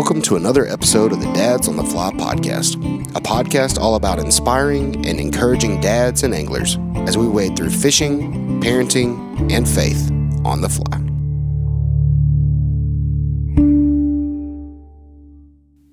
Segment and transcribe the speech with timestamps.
[0.00, 2.74] welcome to another episode of the Dads on the Fly podcast,
[3.14, 8.62] a podcast all about inspiring and encouraging dads and anglers as we wade through fishing,
[8.62, 10.10] parenting, and faith
[10.42, 10.96] on the fly.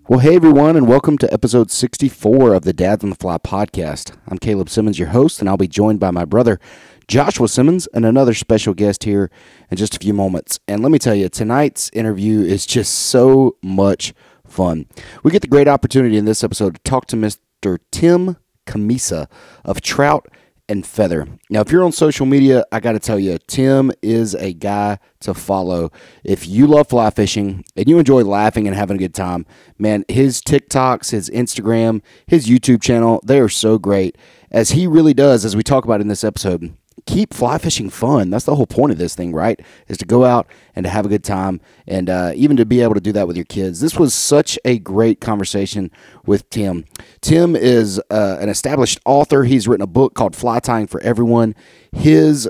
[0.08, 4.16] Well, hey everyone, and welcome to episode 64 of the Dads on the Fly podcast.
[4.26, 6.62] I'm Caleb Simmons, your host, and I'll be joined by my brother,
[7.08, 9.32] Joshua Simmons, and another special guest here
[9.72, 10.60] in just a few moments.
[10.68, 14.14] And let me tell you, tonight's interview is just so much
[14.46, 14.88] fun.
[15.24, 17.80] We get the great opportunity in this episode to talk to Mr.
[17.92, 19.28] Tim Cammisa
[19.64, 20.28] of Trout
[20.70, 21.28] and Feather.
[21.50, 25.00] Now, if you're on social media, I got to tell you, Tim is a guy
[25.22, 25.92] to follow.
[26.24, 29.46] If you love fly fishing and you enjoy laughing and having a good time,
[29.78, 34.18] man, his TikToks, his Instagram, his YouTube channel, they are so great.
[34.52, 36.76] As he really does, as we talk about in this episode,
[37.08, 38.30] keep fly fishing fun.
[38.30, 39.60] That's the whole point of this thing, right?
[39.88, 42.82] Is to go out and to have a good time and uh, even to be
[42.82, 43.80] able to do that with your kids.
[43.80, 45.90] This was such a great conversation
[46.26, 46.86] with Tim.
[47.22, 49.46] Tim is uh, an established author.
[49.46, 51.56] He's written a book called Fly Tying for Everyone.
[51.92, 52.48] His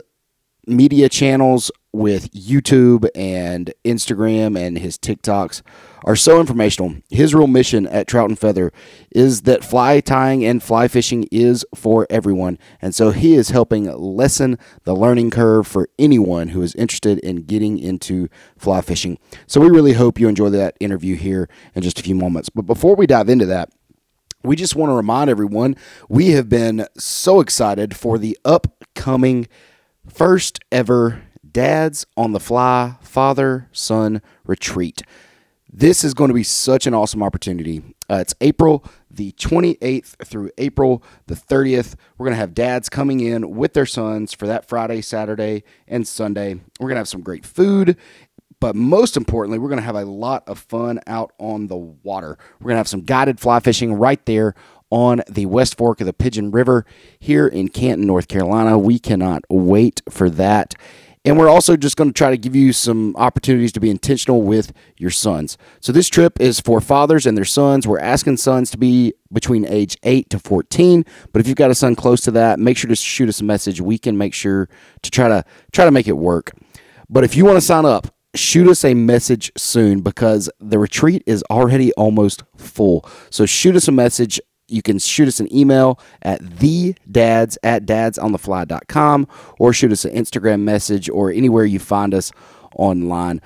[0.66, 5.62] media channels with YouTube and Instagram and his TikToks
[6.04, 6.96] are so informational.
[7.10, 8.72] His real mission at Trout and Feather
[9.12, 12.58] is that fly tying and fly fishing is for everyone.
[12.82, 17.44] And so he is helping lessen the learning curve for anyone who is interested in
[17.44, 19.18] getting into fly fishing.
[19.48, 22.50] So we really hope you enjoy that interview here in just a few moments.
[22.50, 23.70] But before we dive into that,
[24.44, 25.76] we just want to remind everyone
[26.08, 29.48] we have been so excited for the upcoming
[30.08, 35.02] first ever Dads on the Fly Father Son Retreat.
[35.72, 37.84] This is going to be such an awesome opportunity.
[38.10, 41.96] Uh, it's April the 28th through April the 30th.
[42.18, 46.08] We're going to have dads coming in with their sons for that Friday, Saturday, and
[46.08, 46.54] Sunday.
[46.80, 47.98] We're going to have some great food,
[48.62, 52.38] but most importantly, we're going to have a lot of fun out on the water.
[52.60, 54.56] We're going to have some guided fly fishing right there
[54.90, 56.86] on the West Fork of the Pigeon River
[57.20, 58.78] here in Canton, North Carolina.
[58.78, 60.76] We cannot wait for that.
[61.26, 64.42] And we're also just going to try to give you some opportunities to be intentional
[64.42, 65.58] with your sons.
[65.82, 67.88] So, this trip is for fathers and their sons.
[67.88, 71.06] We're asking sons to be between age 8 to 14.
[71.34, 73.44] But if you've got a son close to that, make sure to shoot us a
[73.44, 73.82] message.
[73.82, 74.70] We can make sure
[75.02, 76.52] to try to try to make it work.
[77.10, 81.24] But if you want to sign up, shoot us a message soon because the retreat
[81.26, 83.10] is already almost full.
[83.30, 87.86] So shoot us a message you can shoot us an email at the dads at
[87.86, 89.28] dadsonthefly.com
[89.60, 92.32] or shoot us an Instagram message or anywhere you find us
[92.76, 93.42] online.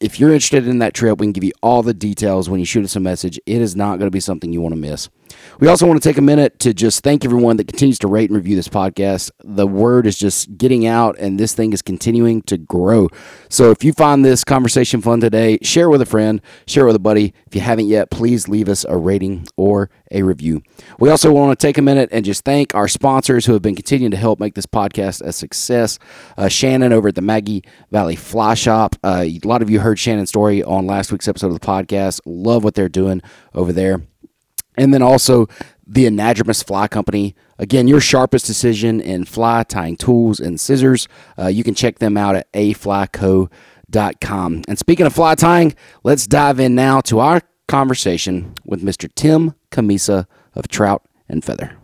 [0.00, 2.66] If you're interested in that trip, we can give you all the details when you
[2.66, 3.38] shoot us a message.
[3.46, 5.08] It is not going to be something you want to miss.
[5.60, 8.30] We also want to take a minute to just thank everyone that continues to rate
[8.30, 9.30] and review this podcast.
[9.44, 13.08] The word is just getting out, and this thing is continuing to grow.
[13.48, 17.00] So if you find this conversation fun today, share with a friend, share with a
[17.00, 17.34] buddy.
[17.46, 20.62] If you haven't yet, please leave us a rating or a review.
[20.98, 23.76] We also want to take a minute and just thank our sponsors who have been
[23.76, 25.98] continuing to help make this podcast a success.
[26.36, 28.96] Uh, Shannon over at the Maggie Valley Fly Shop.
[29.02, 32.20] Uh, a lot of you heard Shannon's story on last week's episode of the podcast.
[32.26, 33.22] Love what they're doing
[33.54, 34.02] over there.
[34.76, 35.48] And then also
[35.86, 37.34] the Anadromous Fly Company.
[37.58, 41.08] Again, your sharpest decision in fly tying tools and scissors.
[41.38, 43.50] Uh, you can check them out at aflyco.com.
[44.66, 49.10] And speaking of fly tying, let's dive in now to our conversation with Mr.
[49.14, 51.76] Tim Cammisa of Trout and Feather.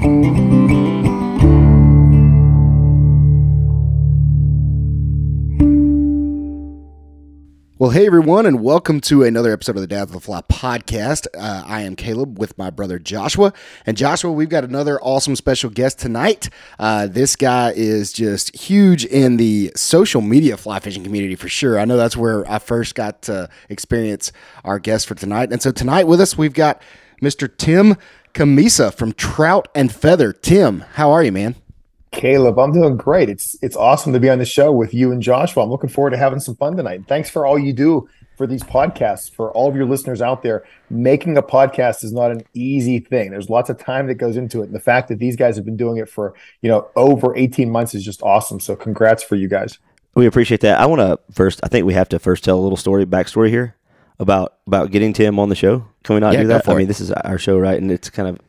[7.88, 11.26] Well, hey everyone, and welcome to another episode of the Dads of the Fly podcast.
[11.34, 13.54] Uh, I am Caleb with my brother Joshua,
[13.86, 16.50] and Joshua, we've got another awesome special guest tonight.
[16.78, 21.78] Uh, this guy is just huge in the social media fly fishing community for sure.
[21.78, 24.32] I know that's where I first got to experience
[24.66, 26.82] our guest for tonight, and so tonight with us we've got
[27.22, 27.48] Mr.
[27.56, 27.96] Tim
[28.34, 30.34] Cammisa from Trout and Feather.
[30.34, 31.54] Tim, how are you, man?
[32.18, 33.28] Caleb, I'm doing great.
[33.30, 35.62] It's it's awesome to be on the show with you and Joshua.
[35.62, 37.04] I'm looking forward to having some fun tonight.
[37.06, 39.32] Thanks for all you do for these podcasts.
[39.32, 43.30] For all of your listeners out there, making a podcast is not an easy thing.
[43.30, 45.64] There's lots of time that goes into it, and the fact that these guys have
[45.64, 48.58] been doing it for you know over 18 months is just awesome.
[48.60, 49.78] So congrats for you guys.
[50.14, 50.80] We appreciate that.
[50.80, 51.60] I want to first.
[51.62, 53.76] I think we have to first tell a little story, backstory here
[54.18, 55.86] about about getting Tim on the show.
[56.02, 56.64] Can we not Yeah, do that?
[56.64, 56.78] for I it.
[56.78, 57.80] mean, this is our show, right?
[57.80, 58.40] And it's kind of.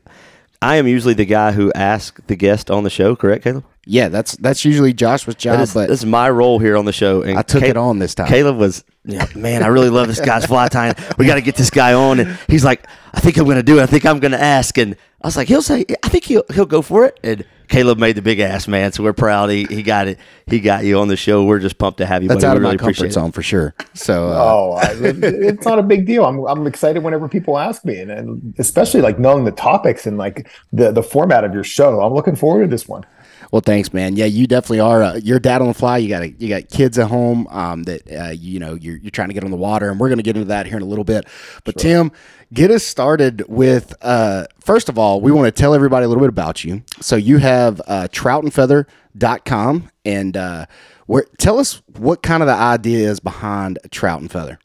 [0.62, 3.64] I am usually the guy who asks the guest on the show, correct, Caleb?
[3.86, 6.86] Yeah, that's that's usually Joshua's job, That is, but this is my role here on
[6.86, 7.22] the show.
[7.22, 8.28] And I took Ca- it on this time.
[8.28, 10.96] Caleb was, yeah, man, I really love this guy's fly tying.
[11.18, 12.20] We got to get this guy on.
[12.20, 13.84] And he's like, I think I'm going to do it.
[13.84, 14.78] I think I'm going to ask.
[14.78, 17.20] And I was like, he'll say, I think he'll he'll go for it.
[17.24, 19.50] And Caleb made the big ass man, so we're proud.
[19.50, 20.19] He, he got it.
[20.48, 21.44] He got you on the show.
[21.45, 22.30] We're just pumped to have you.
[22.30, 22.48] That's buddy.
[22.48, 23.13] out We of really my comfort appreciate it.
[23.13, 23.75] zone for sure.
[23.94, 26.25] So, uh, Oh, I, it- it's not a big deal.
[26.25, 30.18] I'm I'm excited whenever people ask me, and, and especially like knowing the topics and
[30.18, 32.01] like the the format of your show.
[32.01, 33.06] I'm looking forward to this one.
[33.51, 34.16] Well, thanks, man.
[34.16, 35.01] Yeah, you definitely are.
[35.01, 35.98] Uh, you're dad on the fly.
[35.98, 39.10] You got a, you got kids at home um, that uh, you know you're, you're
[39.10, 40.84] trying to get on the water, and we're going to get into that here in
[40.84, 41.28] a little bit.
[41.63, 42.12] But Tim,
[42.54, 43.96] get us started with.
[44.01, 46.84] Uh, first of all, we want to tell everybody a little bit about you.
[47.01, 50.66] So you have uh, troutandfeather.com, and uh,
[51.07, 54.60] where tell us what kind of the idea is behind Trout and Feather.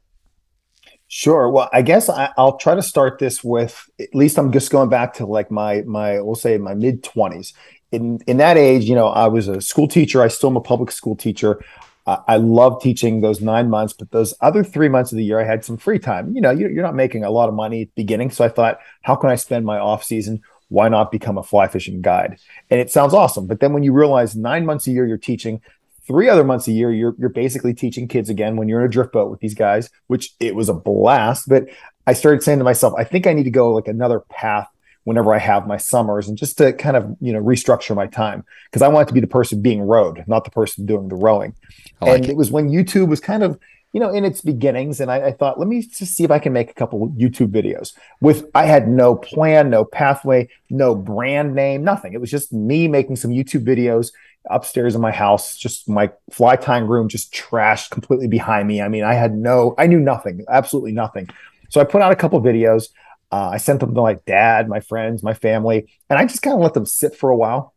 [1.17, 1.49] Sure.
[1.49, 4.89] Well, I guess I, I'll try to start this with at least I'm just going
[4.89, 7.55] back to like my my we'll say my mid twenties.
[7.95, 10.23] In in that age, you know, I was a school teacher.
[10.23, 11.61] I still am a public school teacher.
[12.07, 15.41] Uh, I love teaching those nine months, but those other three months of the year,
[15.41, 16.35] I had some free time.
[16.35, 18.49] You know, you're, you're not making a lot of money at the beginning, so I
[18.49, 20.43] thought, how can I spend my off season?
[20.69, 22.39] Why not become a fly fishing guide?
[22.71, 25.63] And it sounds awesome, but then when you realize nine months a year you're teaching,
[26.07, 28.91] three other months a year you're you're basically teaching kids again when you're in a
[28.91, 31.67] drift boat with these guys which it was a blast but
[32.07, 34.69] i started saying to myself i think i need to go like another path
[35.05, 38.45] whenever i have my summers and just to kind of you know restructure my time
[38.67, 41.55] because i want to be the person being rowed not the person doing the rowing
[42.01, 42.31] like and it.
[42.31, 43.59] it was when youtube was kind of
[43.93, 46.39] you know in its beginnings and I, I thought let me just see if i
[46.39, 51.55] can make a couple youtube videos with i had no plan no pathway no brand
[51.55, 54.11] name nothing it was just me making some youtube videos
[54.51, 58.81] upstairs in my house, just my fly tying room, just trashed completely behind me.
[58.83, 61.29] I mean, I had no, I knew nothing, absolutely nothing.
[61.71, 62.89] So I put out a couple videos.
[63.35, 66.55] Uh, I sent them to my dad, my friends, my family, and I just kind
[66.55, 67.75] of let them sit for a while.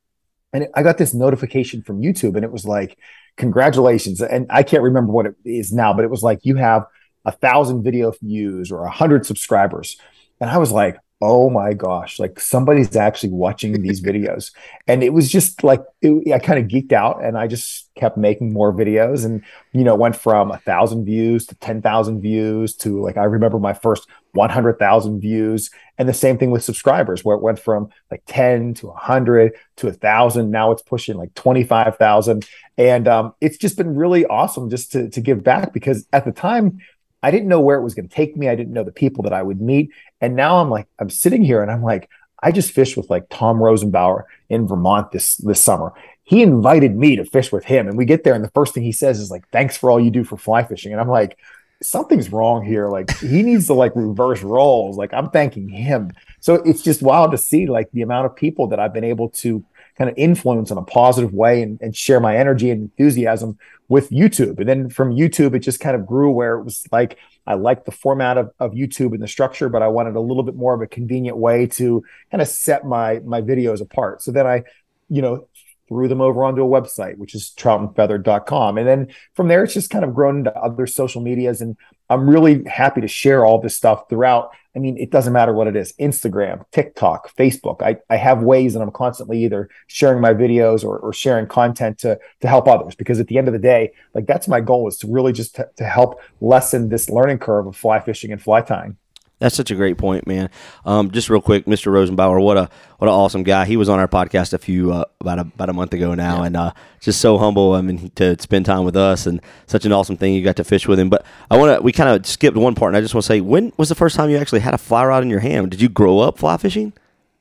[0.53, 2.95] And it, I got this notification from YouTube, and it was like,
[3.37, 6.85] "Congratulations!" And I can't remember what it is now, but it was like you have
[7.25, 9.97] a thousand video views or a hundred subscribers,
[10.39, 14.51] and I was like, oh my gosh, like somebody's actually watching these videos.
[14.87, 18.17] And it was just like, it, I kind of geeked out and I just kept
[18.17, 23.01] making more videos and, you know, went from a thousand views to 10,000 views to
[23.01, 25.71] like, I remember my first 100,000 views.
[25.97, 29.87] And the same thing with subscribers, where it went from like 10 to 100 to
[29.87, 30.51] a thousand.
[30.51, 32.47] Now it's pushing like 25,000.
[32.77, 36.31] And um, it's just been really awesome just to, to give back because at the
[36.31, 36.79] time,
[37.23, 38.47] I didn't know where it was going to take me.
[38.47, 39.91] I didn't know the people that I would meet.
[40.21, 42.09] And now I'm like, I'm sitting here and I'm like,
[42.41, 45.93] I just fished with like Tom Rosenbauer in Vermont this this summer.
[46.23, 47.87] He invited me to fish with him.
[47.87, 49.99] And we get there, and the first thing he says is like, thanks for all
[49.99, 50.91] you do for fly fishing.
[50.91, 51.37] And I'm like,
[51.81, 52.89] something's wrong here.
[52.89, 54.97] Like he needs to like reverse roles.
[54.97, 56.11] Like I'm thanking him.
[56.39, 59.29] So it's just wild to see like the amount of people that I've been able
[59.29, 59.63] to
[59.97, 63.57] kind of influence in a positive way and, and share my energy and enthusiasm
[63.89, 64.59] with YouTube.
[64.59, 67.85] And then from YouTube, it just kind of grew where it was like I liked
[67.85, 70.73] the format of, of YouTube and the structure, but I wanted a little bit more
[70.73, 74.21] of a convenient way to kind of set my my videos apart.
[74.21, 74.63] So then I,
[75.09, 75.47] you know,
[75.87, 78.77] threw them over onto a website, which is troutandfeather.com.
[78.77, 81.61] And then from there, it's just kind of grown into other social medias.
[81.61, 81.77] And
[82.09, 84.51] I'm really happy to share all this stuff throughout.
[84.77, 87.81] I mean, it doesn't matter what it is Instagram, TikTok, Facebook.
[87.81, 91.97] I, I have ways and I'm constantly either sharing my videos or, or sharing content
[91.99, 94.87] to, to help others because at the end of the day, like that's my goal
[94.87, 98.39] is to really just to, to help lessen this learning curve of fly fishing and
[98.39, 98.95] fly tying.
[99.39, 100.49] That's such a great point, man.
[100.83, 101.91] Um, just real quick, Mr.
[101.91, 103.65] Rosenbauer, what a what an awesome guy.
[103.65, 106.41] He was on our podcast a few uh, about a, about a month ago now,
[106.41, 107.73] and uh, just so humble.
[107.73, 110.33] I mean, to spend time with us, and such an awesome thing.
[110.33, 111.09] You got to fish with him.
[111.09, 111.83] But I want to.
[111.83, 113.95] We kind of skipped one part, and I just want to say, when was the
[113.95, 115.69] first time you actually had a fly rod in your hand?
[115.69, 116.93] Did you grow up fly fishing?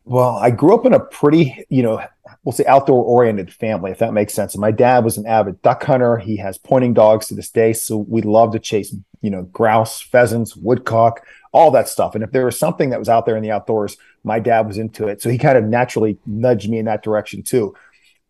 [0.05, 2.01] Well, I grew up in a pretty, you know,
[2.45, 4.55] we'll say outdoor oriented family, if that makes sense.
[4.55, 6.19] And my dad was an avid duck hunter.
[6.19, 7.73] He has pointing dogs to this day.
[7.73, 12.15] So we love to chase, you know, grouse, pheasants, woodcock, all that stuff.
[12.15, 14.77] And if there was something that was out there in the outdoors, my dad was
[14.77, 15.23] into it.
[15.23, 17.75] So he kind of naturally nudged me in that direction too.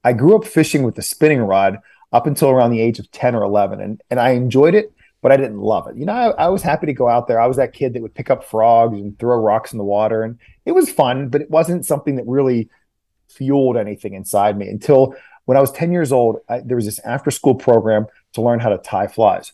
[0.04, 1.80] I grew up fishing with the spinning rod
[2.12, 3.80] up until around the age of 10 or 11.
[3.80, 4.92] And, and I enjoyed it,
[5.22, 5.96] but I didn't love it.
[5.96, 7.40] You know, I, I was happy to go out there.
[7.40, 10.22] I was that kid that would pick up frogs and throw rocks in the water.
[10.22, 12.70] And it was fun, but it wasn't something that really
[13.28, 15.16] fueled anything inside me until
[15.46, 16.38] when I was 10 years old.
[16.48, 19.50] I, there was this after school program to learn how to tie flies.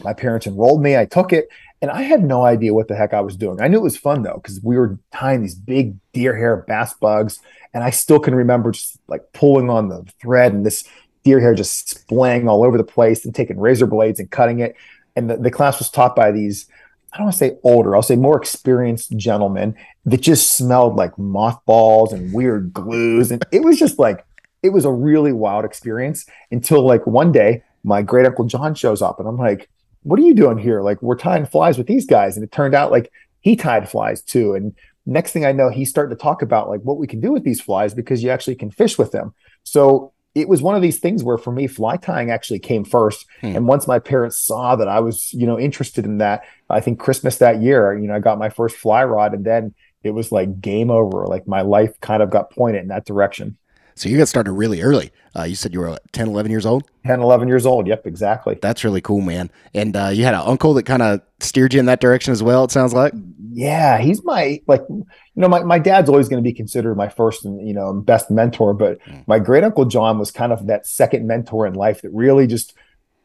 [0.00, 1.48] My parents enrolled me, I took it,
[1.80, 3.60] and I had no idea what the heck I was doing.
[3.60, 6.94] I knew it was fun though, because we were tying these big deer hair bass
[6.94, 7.40] bugs,
[7.74, 10.84] and I still can remember just like pulling on the thread and this
[11.24, 14.76] deer hair just splaying all over the place and taking razor blades and cutting it.
[15.16, 16.68] And the, the class was taught by these
[17.12, 21.18] I don't want to say older, I'll say more experienced gentlemen that just smelled like
[21.18, 23.30] mothballs and weird glues.
[23.30, 24.26] And it was just like,
[24.62, 29.00] it was a really wild experience until like one day my great uncle John shows
[29.00, 29.70] up and I'm like,
[30.02, 30.82] what are you doing here?
[30.82, 32.36] Like, we're tying flies with these guys.
[32.36, 34.54] And it turned out like he tied flies too.
[34.54, 34.74] And
[35.06, 37.44] next thing I know, he's starting to talk about like what we can do with
[37.44, 39.34] these flies because you actually can fish with them.
[39.64, 43.26] So it was one of these things where for me fly tying actually came first
[43.40, 43.56] hmm.
[43.56, 47.00] and once my parents saw that i was you know interested in that i think
[47.00, 49.74] christmas that year you know i got my first fly rod and then
[50.04, 53.56] it was like game over like my life kind of got pointed in that direction
[53.98, 55.10] so you got started really early.
[55.36, 56.84] Uh, you said you were 10, 11 years old?
[57.06, 57.86] 10, 11 years old.
[57.86, 58.58] Yep, exactly.
[58.60, 59.50] That's really cool, man.
[59.74, 62.42] And uh, you had an uncle that kind of steered you in that direction as
[62.42, 63.12] well, it sounds like.
[63.52, 67.08] Yeah, he's my, like, you know, my, my dad's always going to be considered my
[67.08, 68.72] first and, you know, best mentor.
[68.72, 69.26] But mm.
[69.26, 72.74] my great uncle John was kind of that second mentor in life that really just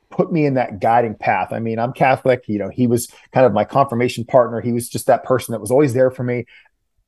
[0.09, 1.51] put me in that guiding path.
[1.51, 4.61] I mean, I'm Catholic, you know, he was kind of my confirmation partner.
[4.61, 6.45] He was just that person that was always there for me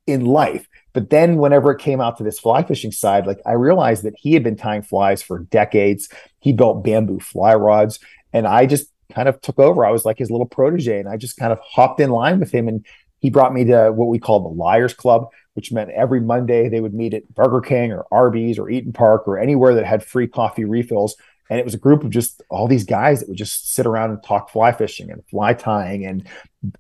[0.08, 0.68] in life.
[0.94, 4.16] But then whenever it came out to this fly fishing side, like I realized that
[4.18, 6.10] he had been tying flies for decades.
[6.40, 8.00] He built bamboo fly rods.
[8.32, 9.86] And I just kind of took over.
[9.86, 12.52] I was like his little protege and I just kind of hopped in line with
[12.52, 12.68] him.
[12.68, 12.86] And
[13.20, 16.80] he brought me to what we call the Liars Club, which meant every Monday they
[16.80, 20.28] would meet at Burger King or Arby's or Eaton Park or anywhere that had free
[20.28, 21.16] coffee refills.
[21.50, 24.12] And it was a group of just all these guys that would just sit around
[24.12, 26.06] and talk fly fishing and fly tying.
[26.06, 26.28] And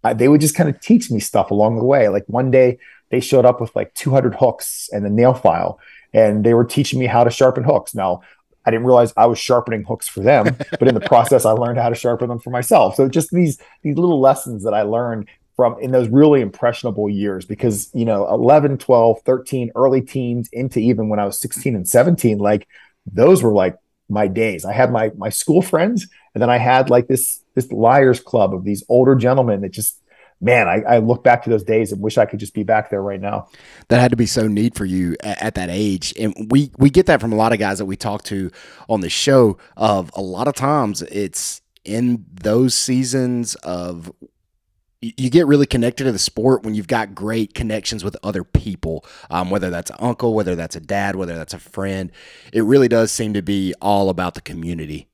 [0.03, 2.09] uh, they would just kind of teach me stuff along the way.
[2.09, 2.79] Like one day
[3.09, 5.79] they showed up with like 200 hooks and a nail file,
[6.13, 7.93] and they were teaching me how to sharpen hooks.
[7.95, 8.21] Now,
[8.65, 11.79] I didn't realize I was sharpening hooks for them, but in the process, I learned
[11.79, 12.95] how to sharpen them for myself.
[12.95, 17.45] So just these these little lessons that I learned from in those really impressionable years
[17.45, 21.87] because you know 11 12 13 early teens into even when i was 16 and
[21.87, 22.67] 17 like
[23.05, 23.77] those were like
[24.09, 27.71] my days i had my my school friends and then i had like this this
[27.71, 30.01] liars club of these older gentlemen that just
[30.45, 32.89] man, I, I, look back to those days and wish I could just be back
[32.89, 33.49] there right now.
[33.89, 36.89] That had to be so neat for you at, at, that age, and we we
[36.89, 38.51] get that from a lot of guys that we talk to
[38.87, 39.57] on the show.
[39.75, 44.11] Of a lot of times, it's in those seasons of
[45.01, 49.05] you get really connected to the sport when you've got great connections with other people,
[49.29, 52.11] um, whether that's an uncle, whether that's a dad, whether that's a friend.
[52.53, 55.07] It really does seem to be all about the community.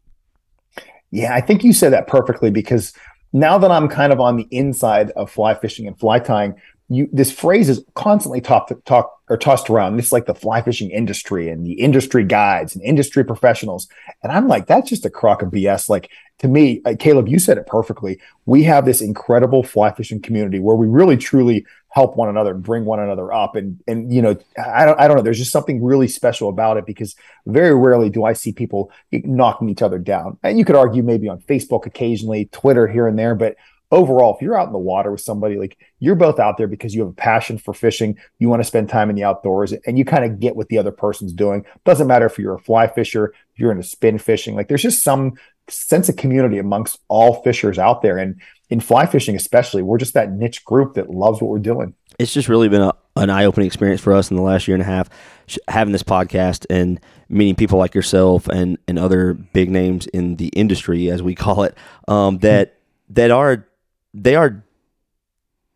[1.12, 2.94] Yeah, I think you said that perfectly because
[3.34, 6.56] now that I'm kind of on the inside of fly fishing and fly tying,
[6.90, 9.98] you this phrase is constantly talked talk or tossed around.
[9.98, 13.88] It's like the fly fishing industry and the industry guides and industry professionals.
[14.22, 15.88] And I'm like, that's just a crock of BS.
[15.88, 16.10] Like
[16.40, 18.20] to me, uh, Caleb, you said it perfectly.
[18.46, 22.64] We have this incredible fly fishing community where we really truly help one another and
[22.64, 23.56] bring one another up.
[23.56, 25.24] And and you know, I don't I don't know.
[25.24, 29.70] There's just something really special about it because very rarely do I see people knocking
[29.70, 30.38] each other down.
[30.44, 33.56] And you could argue maybe on Facebook occasionally, Twitter here and there, but
[33.92, 36.96] overall, if you're out in the water with somebody, like you're both out there because
[36.96, 39.98] you have a passion for fishing, you want to spend time in the outdoors, and
[39.98, 41.66] you kind of get what the other person's doing.
[41.86, 45.04] Doesn't matter if you're a fly fisher, if you're into spin fishing, like there's just
[45.04, 45.34] some
[45.68, 48.18] sense of community amongst all fishers out there.
[48.18, 51.94] And in fly fishing, especially, we're just that niche group that loves what we're doing.
[52.18, 54.76] It's just really been a, an eye opening experience for us in the last year
[54.76, 55.10] and a half,
[55.68, 60.48] having this podcast and meeting people like yourself and, and other big names in the
[60.48, 62.78] industry, as we call it, um, that
[63.10, 63.68] that are
[64.14, 64.64] they are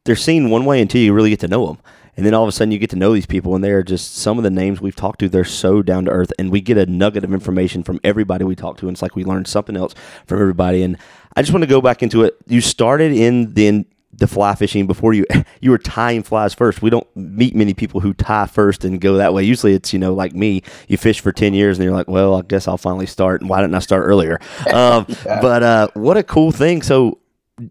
[0.06, 1.78] they're seen one way until you really get to know them.
[2.18, 3.84] And then all of a sudden you get to know these people and they are
[3.84, 6.62] just some of the names we've talked to, they're so down to earth and we
[6.62, 8.88] get a nugget of information from everybody we talk to.
[8.88, 9.94] And it's like we learned something else
[10.26, 10.82] from everybody.
[10.82, 10.98] And
[11.36, 12.38] I just want to go back into it.
[12.48, 13.86] You started in the
[14.18, 15.26] the fly fishing before you
[15.62, 16.82] you were tying flies first.
[16.82, 19.44] We don't meet many people who tie first and go that way.
[19.44, 22.36] Usually it's you know like me, you fish for ten years and you're like, well,
[22.36, 23.42] I guess I'll finally start.
[23.42, 24.40] And why didn't I start earlier?
[24.76, 25.42] Um, yeah.
[25.42, 26.82] But uh, what a cool thing.
[26.82, 27.20] So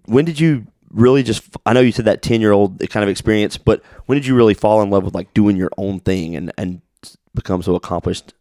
[0.06, 3.10] when did you really just I know you said that 10 year old kind of
[3.10, 6.34] experience, but when did you really fall in love with like doing your own thing
[6.36, 6.80] and and
[7.34, 8.32] become so accomplished?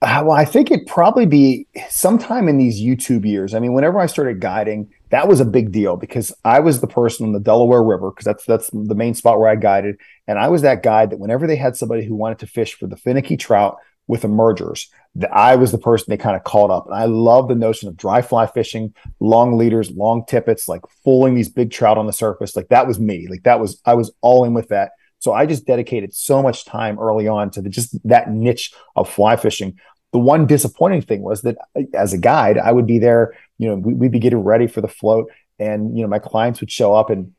[0.00, 3.52] Uh, well, I think it'd probably be sometime in these YouTube years.
[3.52, 6.86] I mean, whenever I started guiding, that was a big deal because I was the
[6.86, 9.96] person on the Delaware River because that's that's the main spot where I guided,
[10.28, 12.86] and I was that guide that whenever they had somebody who wanted to fish for
[12.86, 16.86] the finicky trout with emergers, that I was the person they kind of called up.
[16.86, 21.34] And I love the notion of dry fly fishing, long leaders, long tippets, like fooling
[21.34, 22.54] these big trout on the surface.
[22.54, 23.26] Like that was me.
[23.28, 24.92] Like that was, I was all in with that.
[25.18, 29.08] So I just dedicated so much time early on to the, just that niche of
[29.08, 29.78] fly fishing.
[30.12, 33.68] The one disappointing thing was that uh, as a guide, I would be there, you
[33.68, 36.94] know, we'd be getting ready for the float and, you know, my clients would show
[36.94, 37.32] up and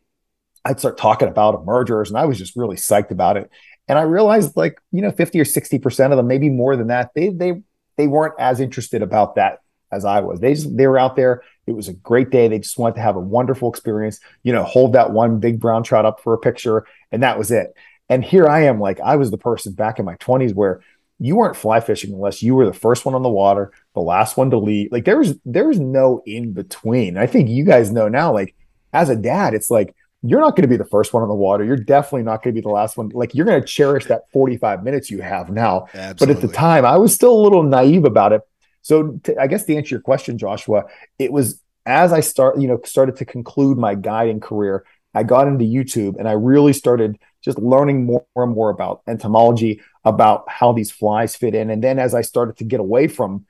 [0.65, 3.49] I'd start talking about emergers and I was just really psyched about it.
[3.87, 7.11] And I realized like, you know, 50 or 60% of them, maybe more than that,
[7.15, 7.61] they they
[7.97, 9.59] they weren't as interested about that
[9.91, 10.39] as I was.
[10.39, 11.43] They just they were out there.
[11.67, 12.47] It was a great day.
[12.47, 15.83] They just wanted to have a wonderful experience, you know, hold that one big brown
[15.83, 17.73] trout up for a picture, and that was it.
[18.09, 20.81] And here I am, like I was the person back in my 20s where
[21.19, 24.37] you weren't fly fishing unless you were the first one on the water, the last
[24.37, 24.91] one to leave.
[24.91, 27.17] Like there was there was no in between.
[27.17, 28.55] I think you guys know now, like
[28.93, 31.35] as a dad, it's like you're not going to be the first one on the
[31.35, 31.63] water.
[31.63, 33.09] You're definitely not going to be the last one.
[33.09, 35.87] Like you're going to cherish that 45 minutes you have now.
[35.93, 36.25] Absolutely.
[36.25, 38.41] But at the time, I was still a little naive about it.
[38.81, 40.85] So I guess to answer your question, Joshua,
[41.17, 45.47] it was as I start, you know, started to conclude my guiding career, I got
[45.47, 50.71] into YouTube and I really started just learning more and more about entomology, about how
[50.71, 51.69] these flies fit in.
[51.69, 53.45] And then as I started to get away from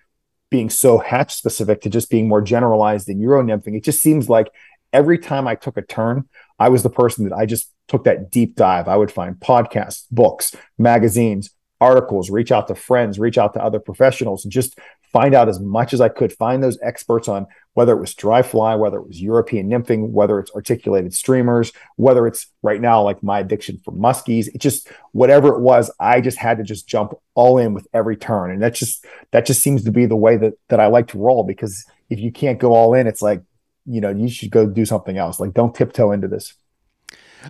[0.50, 4.30] being so hatch specific to just being more generalized in Euro nymphing, it just seems
[4.30, 4.52] like
[4.94, 8.32] every time I took a turn, I was the person that I just took that
[8.32, 8.88] deep dive.
[8.88, 13.80] I would find podcasts, books, magazines, articles, reach out to friends, reach out to other
[13.80, 14.78] professionals, and just
[15.12, 16.34] find out as much as I could.
[16.34, 20.40] Find those experts on whether it was dry fly, whether it was European nymphing, whether
[20.40, 24.48] it's articulated streamers, whether it's right now like my addiction for muskies.
[24.48, 28.18] It just whatever it was, I just had to just jump all in with every
[28.18, 31.08] turn, and that just that just seems to be the way that that I like
[31.10, 33.42] to roll because if you can't go all in, it's like
[33.90, 35.40] you know, you should go do something else.
[35.40, 36.54] Like, don't tiptoe into this.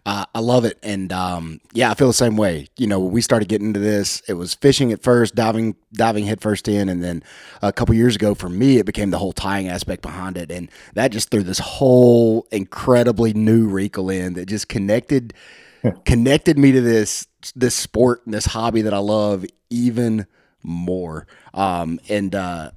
[0.05, 2.67] Uh, I love it, and um, yeah, I feel the same way.
[2.77, 6.25] You know, when we started getting into this, it was fishing at first, diving, diving
[6.25, 7.23] headfirst in, and then
[7.61, 10.69] a couple years ago, for me, it became the whole tying aspect behind it, and
[10.93, 15.33] that just threw this whole incredibly new wrinkle in that just connected,
[16.05, 20.27] connected me to this this sport and this hobby that I love even
[20.61, 21.25] more.
[21.53, 22.71] Um, and uh,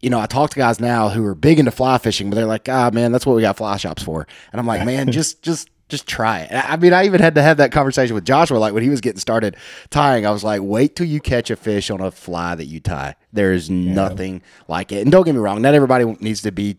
[0.00, 2.46] you know, I talk to guys now who are big into fly fishing, but they're
[2.46, 4.26] like, ah, man, that's what we got fly shops for.
[4.52, 6.50] And I'm like, man, just, just, just try it.
[6.52, 8.58] I mean, I even had to have that conversation with Joshua.
[8.58, 9.56] Like when he was getting started
[9.90, 12.80] tying, I was like, wait till you catch a fish on a fly that you
[12.80, 13.14] tie.
[13.32, 13.92] There is yeah.
[13.92, 15.02] nothing like it.
[15.02, 16.78] And don't get me wrong, not everybody needs to be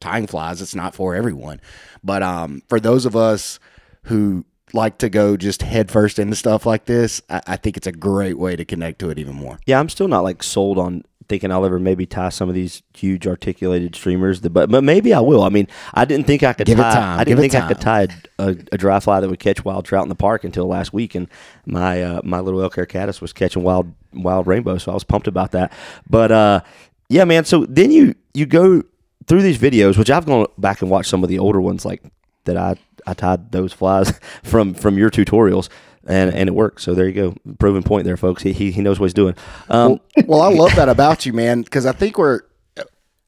[0.00, 0.62] tying flies.
[0.62, 1.60] It's not for everyone.
[2.02, 3.58] But um, for those of us
[4.04, 7.86] who like to go just head first into stuff like this, I, I, think it's
[7.86, 9.58] a great way to connect to it even more.
[9.66, 12.82] Yeah, I'm still not like sold on thinking I'll ever maybe tie some of these
[12.94, 15.42] huge articulated streamers, but but maybe I will.
[15.42, 17.18] I mean, I didn't think I could Give tie.
[17.18, 18.08] I didn't think I could tie
[18.38, 21.14] a, a, dry fly that would catch wild trout in the park until last week,
[21.14, 21.28] and
[21.66, 25.04] my uh, my little elk hair caddis was catching wild wild rainbow, so I was
[25.04, 25.72] pumped about that.
[26.08, 26.60] But uh,
[27.08, 27.44] yeah, man.
[27.44, 28.82] So then you you go
[29.26, 32.02] through these videos, which I've gone back and watched some of the older ones, like
[32.44, 32.76] that I
[33.06, 35.68] I tied those flies from from your tutorials
[36.08, 36.80] and and it worked.
[36.80, 38.42] So there you go, proven point there, folks.
[38.42, 39.34] He he, he knows what he's doing.
[39.68, 42.40] Um, well, well, I love that about you, man, because I think we're.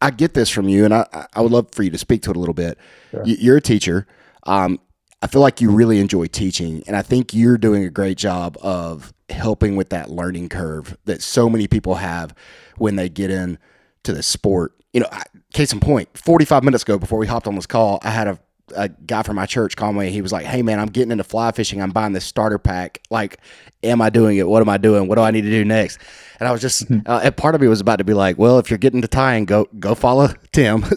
[0.03, 2.31] I get this from you, and I I would love for you to speak to
[2.31, 2.79] it a little bit.
[3.11, 3.23] Sure.
[3.25, 4.07] You're a teacher.
[4.45, 4.81] Um,
[5.23, 8.57] I feel like you really enjoy teaching, and I think you're doing a great job
[8.63, 12.35] of helping with that learning curve that so many people have
[12.79, 13.59] when they get in
[14.05, 14.73] to the sport.
[14.95, 15.09] You know,
[15.53, 18.39] case in point, 45 minutes ago before we hopped on this call, I had a
[18.75, 20.11] a guy from my church called me.
[20.11, 21.83] He was like, "Hey man, I'm getting into fly fishing.
[21.83, 23.03] I'm buying this starter pack.
[23.11, 23.39] Like,
[23.83, 24.49] am I doing it?
[24.49, 25.09] What am I doing?
[25.09, 25.99] What do I need to do next?"
[26.39, 28.71] And I was just, uh, part of me was about to be like, "Well, if
[28.71, 30.81] you're getting to tying, go go follow Tim,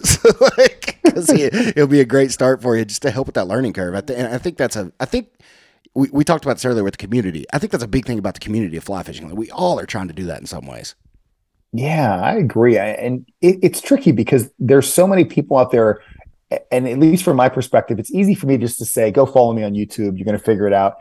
[1.04, 3.72] because he, it'll be a great start for you just to help with that learning
[3.72, 5.28] curve." I th- and I think that's a, I think
[5.94, 7.44] we, we talked about this earlier with the community.
[7.52, 9.28] I think that's a big thing about the community of fly fishing.
[9.28, 10.94] Like, we all are trying to do that in some ways.
[11.76, 12.78] Yeah, I agree.
[12.78, 16.00] I, and it, it's tricky because there's so many people out there
[16.70, 19.52] and at least from my perspective, it's easy for me just to say, go follow
[19.52, 20.18] me on YouTube.
[20.18, 20.96] You're going to figure it out.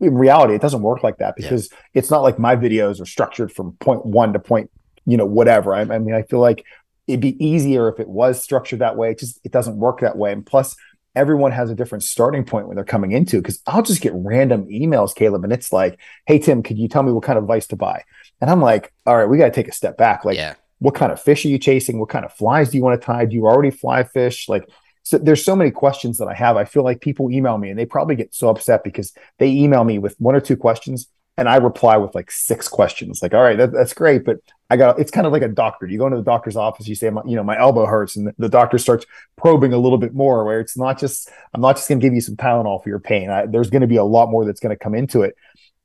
[0.00, 1.78] In reality, it doesn't work like that because yeah.
[1.94, 4.70] it's not like my videos are structured from point one to point,
[5.06, 5.74] you know, whatever.
[5.74, 6.64] I, I mean, I feel like
[7.06, 9.10] it'd be easier if it was structured that way.
[9.10, 10.32] It just it doesn't work that way.
[10.32, 10.76] And plus,
[11.16, 14.66] everyone has a different starting point when they're coming into because I'll just get random
[14.66, 17.66] emails, Caleb, and it's like, hey Tim, could you tell me what kind of advice
[17.68, 18.04] to buy?
[18.40, 20.24] And I'm like, all right, we got to take a step back.
[20.24, 20.54] Like, yeah.
[20.78, 21.98] what kind of fish are you chasing?
[21.98, 23.24] What kind of flies do you want to tie?
[23.24, 24.48] Do you already fly fish?
[24.48, 24.68] Like,
[25.08, 26.58] so there's so many questions that I have.
[26.58, 29.82] I feel like people email me and they probably get so upset because they email
[29.82, 33.22] me with one or two questions and I reply with like six questions.
[33.22, 34.98] Like, all right, that, that's great, but I got.
[34.98, 35.86] It's kind of like a doctor.
[35.86, 38.50] You go into the doctor's office, you say, you know, my elbow hurts, and the
[38.50, 40.44] doctor starts probing a little bit more.
[40.44, 42.98] Where it's not just, I'm not just going to give you some Tylenol for your
[42.98, 43.30] pain.
[43.30, 45.36] I, there's going to be a lot more that's going to come into it.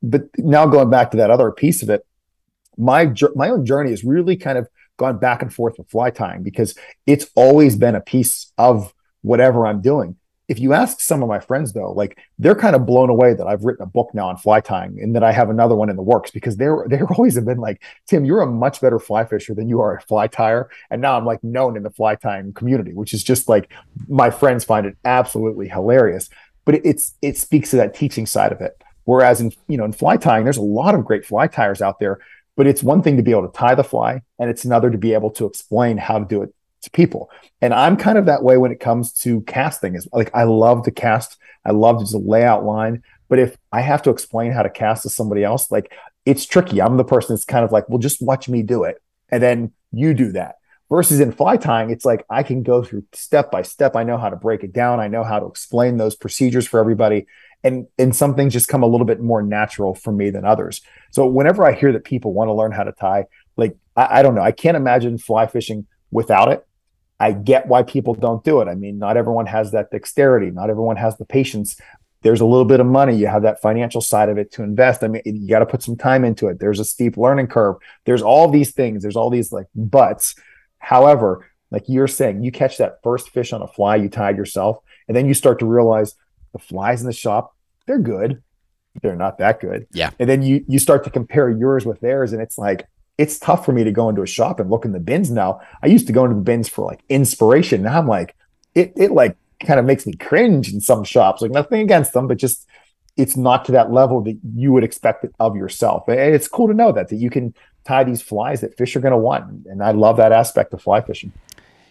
[0.02, 2.06] But now going back to that other piece of it,
[2.76, 6.44] my my own journey has really kind of gone back and forth with fly tying
[6.44, 8.92] because it's always been a piece of
[9.24, 10.16] whatever I'm doing.
[10.50, 13.48] If you ask some of my friends though, like they're kind of blown away that
[13.48, 15.96] I've written a book now on fly tying and that I have another one in
[15.96, 19.26] the works because they're they're always have been like, Tim, you're a much better fly
[19.26, 20.68] fisher than you are a fly tyer.
[20.92, 23.72] And now I'm like known in the fly tying community, which is just like
[24.08, 26.30] my friends find it absolutely hilarious.
[26.66, 28.82] But it, it's it speaks to that teaching side of it.
[29.06, 32.00] Whereas in you know in fly tying, there's a lot of great fly tyers out
[32.00, 32.20] there,
[32.58, 34.98] but it's one thing to be able to tie the fly, and it's another to
[34.98, 37.30] be able to explain how to do it to people.
[37.62, 39.96] And I'm kind of that way when it comes to casting.
[39.96, 41.38] Is like I love to cast.
[41.66, 43.04] I love to just lay out line.
[43.30, 45.92] But if I have to explain how to cast to somebody else, like
[46.26, 46.82] it's tricky.
[46.82, 49.72] I'm the person that's kind of like, well, just watch me do it, and then
[49.92, 50.56] you do that.
[50.90, 53.96] Versus in fly tying, it's like I can go through step by step.
[53.96, 55.00] I know how to break it down.
[55.00, 57.26] I know how to explain those procedures for everybody.
[57.64, 60.82] And, and some things just come a little bit more natural for me than others.
[61.12, 63.26] So whenever I hear that people want to learn how to tie,
[63.58, 66.64] like I, I don't know, I can't imagine fly fishing without it.
[67.20, 68.68] I get why people don't do it.
[68.68, 71.80] I mean, not everyone has that dexterity, not everyone has the patience.
[72.22, 73.16] There's a little bit of money.
[73.16, 75.04] You have that financial side of it to invest.
[75.04, 76.60] I mean, you got to put some time into it.
[76.60, 77.76] There's a steep learning curve.
[78.06, 79.04] There's all these things.
[79.04, 80.36] There's all these like buts.
[80.80, 84.78] However, like you're saying, you catch that first fish on a fly you tied yourself,
[85.08, 86.16] and then you start to realize
[86.54, 87.56] the flies in the shop,
[87.88, 88.42] they're good.
[89.02, 89.88] They're not that good.
[89.92, 90.12] Yeah.
[90.20, 92.86] And then you you start to compare yours with theirs, and it's like,
[93.18, 95.62] it's tough for me to go into a shop and look in the bins now.
[95.82, 97.84] I used to go into the bins for like inspiration.
[97.84, 98.36] Now I'm like,
[98.76, 101.42] it it like kind of makes me cringe in some shops.
[101.42, 102.68] Like nothing against them, but just
[103.16, 106.08] it's not to that level that you would expect it of yourself.
[106.08, 109.00] And it's cool to know that that you can tie these flies that fish are
[109.00, 109.68] going to want.
[109.68, 111.32] And I love that aspect of fly fishing.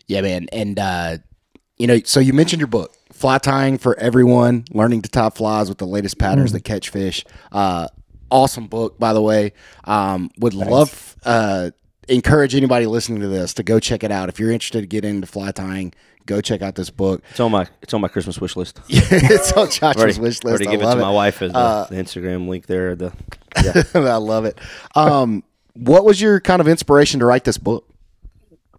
[0.08, 0.48] Yeah, man.
[0.52, 1.18] And uh,
[1.78, 5.68] you know, so you mentioned your book, Fly Tying for Everyone: Learning to Tie Flies
[5.68, 6.54] with the Latest Patterns mm.
[6.54, 7.24] that Catch Fish.
[7.52, 7.88] Uh,
[8.32, 9.52] awesome book, by the way.
[9.84, 10.68] Um, would nice.
[10.68, 11.70] love uh,
[12.08, 14.28] encourage anybody listening to this to go check it out.
[14.28, 15.94] If you're interested to get into fly tying,
[16.26, 17.22] go check out this book.
[17.30, 18.80] It's on my it's on my Christmas wish list.
[18.88, 20.46] yeah, it's on Josh's already, wish list.
[20.46, 21.00] Already give it to it.
[21.00, 22.96] my wife as the, uh, the, Instagram link there.
[22.96, 23.12] The
[23.64, 23.82] yeah.
[23.94, 24.58] I love it.
[24.94, 27.88] Um, what was your kind of inspiration to write this book?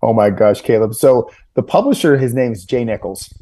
[0.02, 0.96] Oh my gosh, Caleb.
[0.96, 3.34] So the publisher, his name is Jay Nichols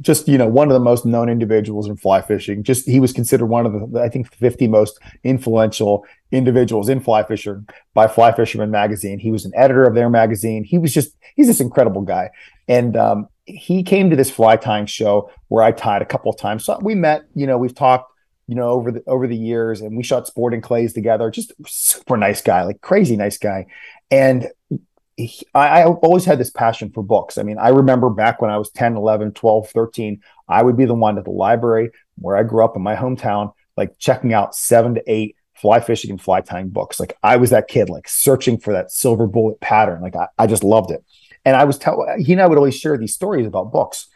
[0.00, 2.62] just you know one of the most known individuals in fly fishing.
[2.62, 7.22] Just he was considered one of the i think 50 most influential individuals in fly
[7.22, 9.18] fishing by fly fisherman magazine.
[9.18, 10.64] He was an editor of their magazine.
[10.64, 12.30] He was just he's this incredible guy.
[12.68, 16.38] And um, he came to this fly tying show where i tied a couple of
[16.38, 16.64] times.
[16.64, 18.12] So we met you know we've talked
[18.46, 21.30] you know over the over the years and we shot sporting clays together.
[21.30, 23.66] Just super nice guy like crazy nice guy.
[24.10, 24.48] And
[25.18, 27.38] I, I always had this passion for books.
[27.38, 30.84] I mean, I remember back when I was 10, 11, 12, 13, I would be
[30.84, 34.54] the one at the library where I grew up in my hometown, like checking out
[34.54, 37.00] seven to eight fly fishing and fly tying books.
[37.00, 40.02] Like I was that kid, like searching for that silver bullet pattern.
[40.02, 41.04] Like I, I just loved it.
[41.44, 44.08] And I was tell he and I would always share these stories about books.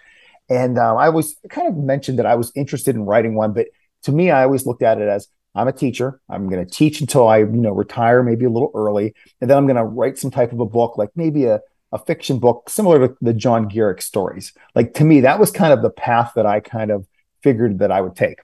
[0.49, 3.69] And um, I was kind of mentioned that I was interested in writing one, but
[4.03, 6.21] to me, I always looked at it as I'm a teacher.
[6.29, 9.57] I'm going to teach until I, you know, retire maybe a little early, and then
[9.57, 11.61] I'm going to write some type of a book, like maybe a
[11.93, 14.53] a fiction book similar to the John Gierach stories.
[14.75, 17.07] Like to me, that was kind of the path that I kind of
[17.43, 18.39] figured that I would take.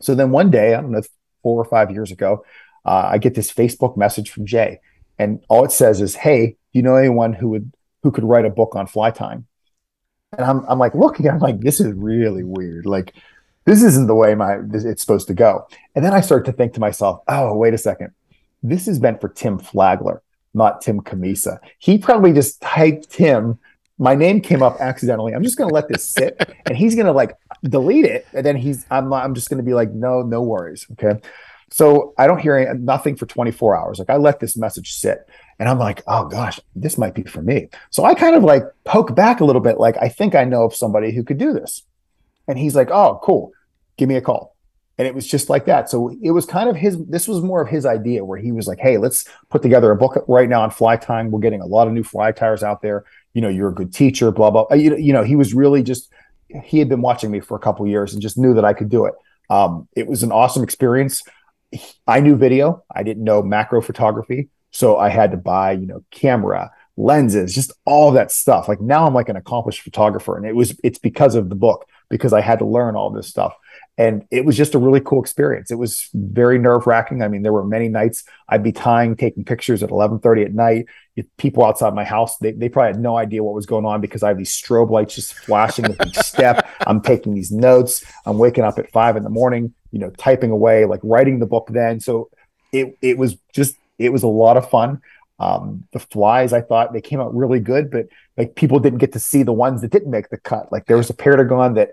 [0.00, 1.02] So then one day, I don't know,
[1.42, 2.44] four or five years ago,
[2.84, 4.80] uh, I get this Facebook message from Jay,
[5.18, 7.72] and all it says is, "Hey, do you know anyone who would
[8.02, 9.46] who could write a book on fly tying?"
[10.32, 12.86] And I'm I'm like looking, I'm like, this is really weird.
[12.86, 13.14] Like
[13.64, 15.66] this isn't the way my it's supposed to go.
[15.94, 18.12] And then I start to think to myself, oh, wait a second.
[18.62, 20.22] This is meant for Tim Flagler,
[20.54, 21.58] not Tim Cammisa.
[21.78, 23.58] He probably just typed Tim.
[23.98, 25.34] My name came up accidentally.
[25.34, 28.44] I'm just going to let this sit, and he's going to like delete it, and
[28.44, 28.86] then he's.
[28.90, 29.12] I'm.
[29.12, 30.86] I'm just going to be like, no, no worries.
[30.92, 31.20] Okay.
[31.72, 33.98] So I don't hear any, nothing for 24 hours.
[34.00, 37.42] Like I let this message sit, and I'm like, oh gosh, this might be for
[37.42, 37.68] me.
[37.90, 40.64] So I kind of like poke back a little bit, like I think I know
[40.64, 41.82] of somebody who could do this.
[42.50, 43.52] And he's like, oh, cool.
[43.96, 44.56] Give me a call.
[44.98, 45.88] And it was just like that.
[45.88, 48.66] So it was kind of his, this was more of his idea where he was
[48.66, 51.30] like, hey, let's put together a book right now on fly tying.
[51.30, 53.04] We're getting a lot of new fly tyers out there.
[53.32, 54.66] You know, you're a good teacher, blah, blah.
[54.74, 56.10] You, you know, he was really just,
[56.64, 58.88] he had been watching me for a couple years and just knew that I could
[58.88, 59.14] do it.
[59.48, 61.22] Um, it was an awesome experience.
[62.08, 62.82] I knew video.
[62.92, 64.48] I didn't know macro photography.
[64.72, 68.68] So I had to buy, you know, camera, lenses, just all that stuff.
[68.68, 70.36] Like now I'm like an accomplished photographer.
[70.36, 73.28] And it was, it's because of the book because I had to learn all this
[73.28, 73.54] stuff.
[73.96, 75.70] And it was just a really cool experience.
[75.70, 77.22] It was very nerve wracking.
[77.22, 80.86] I mean, there were many nights I'd be tying, taking pictures at 1130 at night.
[81.36, 84.22] People outside my house, they, they probably had no idea what was going on because
[84.22, 86.66] I have these strobe lights just flashing with each step.
[86.86, 88.02] I'm taking these notes.
[88.24, 91.46] I'm waking up at five in the morning, you know, typing away, like writing the
[91.46, 92.00] book then.
[92.00, 92.30] So
[92.72, 95.02] it, it was just, it was a lot of fun.
[95.40, 99.12] Um, the flies, I thought they came out really good, but like people didn't get
[99.12, 100.70] to see the ones that didn't make the cut.
[100.70, 101.92] Like there was a Perdigon that,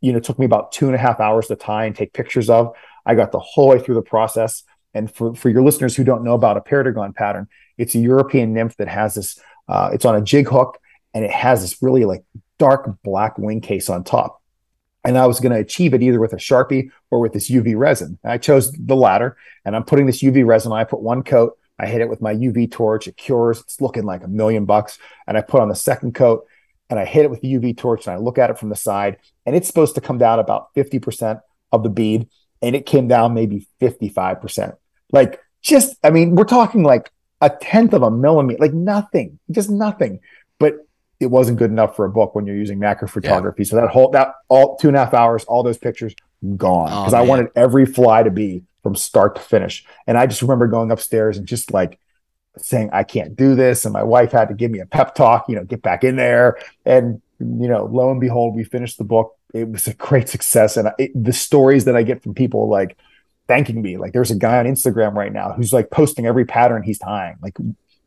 [0.00, 2.48] you know, took me about two and a half hours to tie and take pictures
[2.48, 2.72] of.
[3.04, 4.62] I got the whole way through the process.
[4.94, 8.54] And for, for your listeners who don't know about a Perdigon pattern, it's a European
[8.54, 10.78] nymph that has this, uh, it's on a jig hook
[11.14, 12.22] and it has this really like
[12.60, 14.40] dark black wing case on top.
[15.04, 17.76] And I was going to achieve it either with a Sharpie or with this UV
[17.76, 18.18] resin.
[18.24, 20.70] I chose the latter and I'm putting this UV resin.
[20.70, 23.08] I put one coat I hit it with my UV torch.
[23.08, 23.60] It cures.
[23.60, 24.98] It's looking like a million bucks.
[25.26, 26.46] And I put on the second coat
[26.88, 28.76] and I hit it with the UV torch and I look at it from the
[28.76, 31.40] side and it's supposed to come down about 50%
[31.72, 32.28] of the bead.
[32.62, 34.76] And it came down maybe 55%.
[35.12, 37.10] Like just, I mean, we're talking like
[37.40, 40.20] a tenth of a millimeter, like nothing, just nothing.
[40.58, 40.76] But
[41.20, 43.62] it wasn't good enough for a book when you're using macro photography.
[43.62, 43.68] Yeah.
[43.70, 46.14] So that whole that all two and a half hours, all those pictures
[46.56, 49.84] gone because oh, I wanted every fly to be from start to finish.
[50.06, 51.98] And I just remember going upstairs and just like
[52.58, 53.84] saying, I can't do this.
[53.84, 56.16] And my wife had to give me a pep talk, you know, get back in
[56.16, 56.58] there.
[56.84, 59.34] And, you know, lo and behold, we finished the book.
[59.52, 60.76] It was a great success.
[60.76, 62.96] And it, the stories that I get from people like
[63.48, 66.82] thanking me, like there's a guy on Instagram right now who's like posting every pattern
[66.82, 67.36] he's tying.
[67.42, 67.56] Like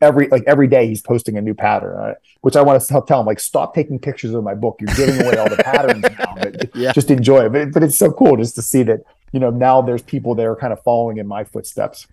[0.01, 3.01] every like every day he's posting a new pattern, uh, which I want to tell,
[3.01, 4.77] tell him like stop taking pictures of my book.
[4.79, 6.36] You're giving away all the patterns now.
[6.36, 6.91] But yeah.
[6.91, 7.51] Just enjoy it.
[7.51, 10.55] But, but it's so cool just to see that you know now there's people there
[10.55, 12.07] kind of following in my footsteps.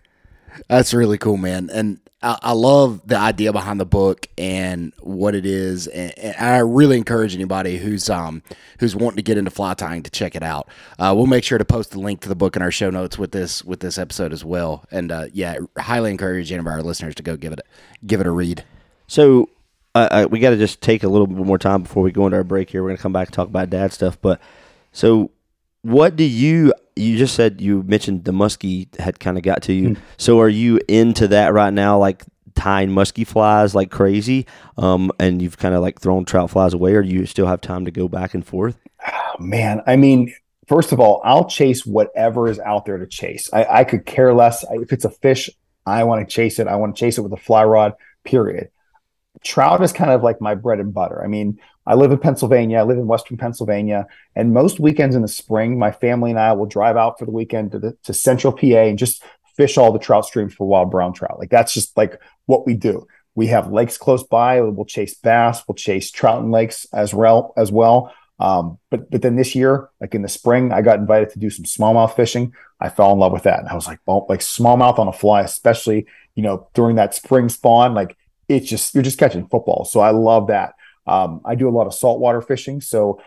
[0.68, 1.70] That's really cool, man.
[1.72, 5.86] And I, I, love the idea behind the book and what it is.
[5.86, 8.42] And, and, I really encourage anybody who's um
[8.80, 10.68] who's wanting to get into fly tying to check it out.
[10.98, 13.18] Uh, we'll make sure to post the link to the book in our show notes
[13.18, 14.84] with this with this episode as well.
[14.90, 17.60] And uh, yeah, highly encourage any of our listeners to go give it
[18.06, 18.64] give it a read.
[19.06, 19.50] So
[19.94, 22.38] uh, we got to just take a little bit more time before we go into
[22.38, 22.82] our break here.
[22.82, 24.40] We're gonna come back and talk about dad stuff, but
[24.92, 25.30] so
[25.82, 29.72] what do you you just said you mentioned the muskie had kind of got to
[29.72, 29.90] you.
[29.90, 29.96] Mm.
[30.16, 34.46] So are you into that right now, like tying muskie flies like crazy?
[34.78, 37.60] Um, and you've kind of like thrown trout flies away, or do you still have
[37.60, 38.78] time to go back and forth?
[39.06, 40.34] Oh, man, I mean,
[40.66, 43.50] first of all, I'll chase whatever is out there to chase.
[43.52, 45.50] I, I could care less if it's a fish.
[45.86, 46.68] I want to chase it.
[46.68, 47.94] I want to chase it with a fly rod.
[48.24, 48.70] Period.
[49.44, 51.22] Trout is kind of like my bread and butter.
[51.22, 52.78] I mean, I live in Pennsylvania.
[52.78, 56.52] I live in Western Pennsylvania, and most weekends in the spring, my family and I
[56.52, 59.22] will drive out for the weekend to the, to Central PA and just
[59.56, 61.38] fish all the trout streams for wild brown trout.
[61.38, 63.06] Like that's just like what we do.
[63.34, 64.60] We have lakes close by.
[64.60, 65.62] We'll chase bass.
[65.66, 68.12] We'll chase trout and lakes as well as well.
[68.38, 71.50] Um, but but then this year, like in the spring, I got invited to do
[71.50, 72.52] some smallmouth fishing.
[72.80, 75.12] I fell in love with that, and I was like, well, like smallmouth on a
[75.12, 78.16] fly, especially you know during that spring spawn, like
[78.48, 79.84] it's just you're just catching football.
[79.84, 80.74] So I love that.
[81.06, 83.20] Um, I do a lot of saltwater fishing, so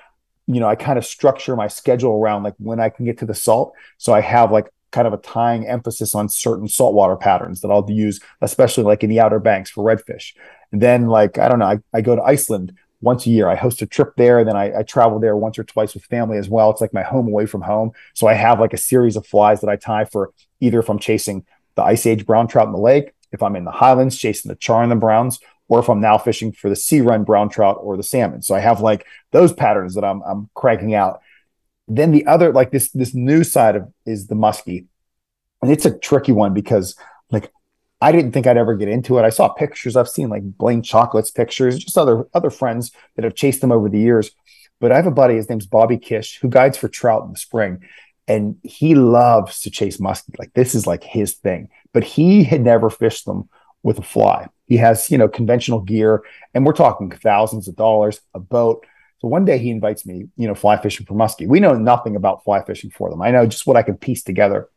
[0.48, 3.26] you know I kind of structure my schedule around like when I can get to
[3.26, 3.74] the salt.
[3.98, 7.86] So I have like kind of a tying emphasis on certain saltwater patterns that I'll
[7.90, 10.34] use, especially like in the Outer Banks for redfish.
[10.72, 13.48] And then like I don't know, I, I go to Iceland once a year.
[13.48, 16.04] I host a trip there, and then I, I, travel there once or twice with
[16.06, 16.72] family as well.
[16.72, 17.92] It's like my home away from home.
[18.14, 21.00] So I have like a series of flies that I tie for either if I'm
[21.00, 24.50] chasing the ice age brown trout in the lake, if I'm in the highlands chasing
[24.50, 27.50] the char and the browns, or if I'm now fishing for the sea run brown
[27.50, 28.42] trout or the salmon.
[28.42, 31.22] So I have like those patterns that I'm I'm cranking out.
[31.88, 34.86] Then the other like this this new side of is the muskie.
[35.62, 36.96] And it's a tricky one because
[37.32, 37.52] like
[38.00, 39.24] I didn't think I'd ever get into it.
[39.24, 39.96] I saw pictures.
[39.96, 43.90] I've seen like Blane Chocklett's pictures, just other other friends that have chased them over
[43.90, 44.32] the years.
[44.80, 47.38] But I have a buddy, his name's Bobby Kish, who guides for trout in the
[47.38, 47.84] spring.
[48.28, 50.38] And he loves to chase muskie.
[50.38, 51.70] Like this is like his thing.
[51.94, 53.50] But he had never fished them
[53.84, 54.48] with a fly.
[54.66, 58.86] He has, you know, conventional gear, and we're talking thousands of dollars, a boat.
[59.20, 61.48] So one day he invites me, you know, fly fishing for muskie.
[61.48, 63.22] We know nothing about fly fishing for them.
[63.22, 64.70] I know just what I can piece together.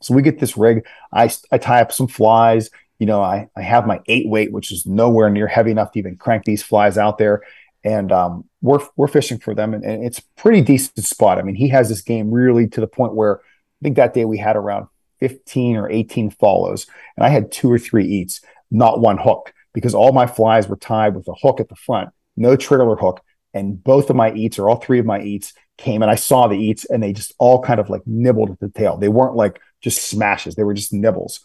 [0.00, 0.86] So we get this rig.
[1.12, 2.70] I, I tie up some flies.
[2.98, 5.98] You know, I, I have my eight weight, which is nowhere near heavy enough to
[5.98, 7.42] even crank these flies out there.
[7.82, 11.38] And um, we're we're fishing for them, and, and it's pretty decent spot.
[11.38, 14.26] I mean, he has this game really to the point where I think that day
[14.26, 14.86] we had around
[15.20, 19.94] 15 or 18 follows, and I had two or three eats, not one hook, because
[19.94, 23.22] all my flies were tied with a hook at the front, no trailer hook.
[23.52, 26.46] And both of my eats, or all three of my eats, came and I saw
[26.46, 28.96] the eats, and they just all kind of like nibbled at the tail.
[28.96, 31.40] They weren't like just smashes, they were just nibbles.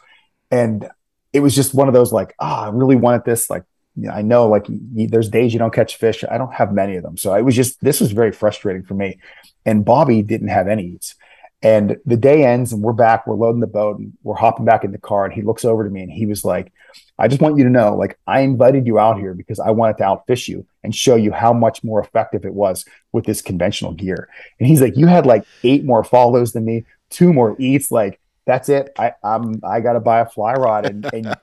[0.52, 0.88] And
[1.34, 3.50] it was just one of those like, ah, oh, I really wanted this.
[3.50, 3.64] Like,
[3.96, 6.24] you know, I know like you, there's days you don't catch fish.
[6.30, 7.18] I don't have many of them.
[7.18, 9.20] So it was just, this was very frustrating for me.
[9.66, 11.16] And Bobby didn't have any eats.
[11.62, 14.84] And the day ends and we're back, we're loading the boat and we're hopping back
[14.84, 15.26] in the car.
[15.26, 16.72] And he looks over to me and he was like,
[17.18, 19.98] I just want you to know, like, I invited you out here because I wanted
[19.98, 23.94] to outfish you and show you how much more effective it was with this conventional
[23.94, 24.28] gear.
[24.60, 27.90] And he's like, You had like eight more follows than me, two more eats.
[27.90, 28.92] Like, that's it.
[29.00, 30.86] I, I'm, I got to buy a fly rod.
[30.86, 31.36] And, and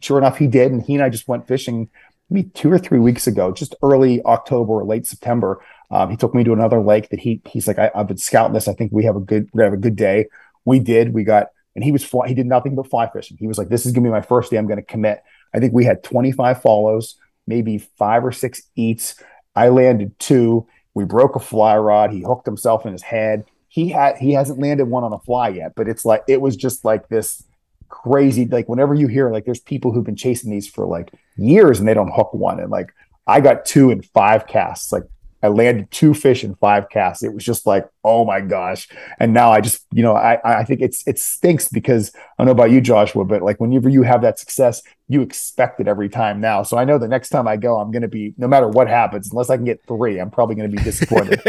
[0.00, 0.72] sure enough, he did.
[0.72, 1.88] And he and I just went fishing
[2.30, 5.60] maybe two or three weeks ago, just early October or late September.
[5.90, 8.52] Um, he took me to another lake that he he's like I, have been scouting
[8.52, 8.68] this.
[8.68, 10.26] I think we have a good we have a good day.
[10.64, 11.14] We did.
[11.14, 13.36] We got and he was fly, he did nothing but fly fishing.
[13.38, 14.58] He was like, this is gonna be my first day.
[14.58, 15.22] I'm gonna commit.
[15.54, 19.22] I think we had 25 follows, maybe five or six eats.
[19.54, 20.66] I landed two.
[20.94, 22.12] We broke a fly rod.
[22.12, 23.44] He hooked himself in his head.
[23.68, 26.56] He had he hasn't landed one on a fly yet, but it's like it was
[26.56, 27.42] just like this
[27.88, 28.46] crazy.
[28.46, 31.88] Like whenever you hear like there's people who've been chasing these for like years and
[31.88, 32.92] they don't hook one, and like
[33.26, 34.92] I got two in five casts.
[34.92, 35.04] Like
[35.42, 37.22] I landed two fish in five casts.
[37.22, 38.88] It was just like, oh my gosh.
[39.20, 42.46] And now I just, you know, I I think it's it stinks because I don't
[42.46, 46.08] know about you, Joshua, but like whenever you have that success, you expect it every
[46.08, 46.64] time now.
[46.64, 49.30] So I know the next time I go, I'm gonna be no matter what happens,
[49.30, 51.40] unless I can get three, I'm probably gonna be disappointed.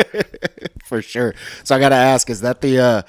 [0.86, 1.34] For sure.
[1.64, 3.02] So I gotta ask, is that the uh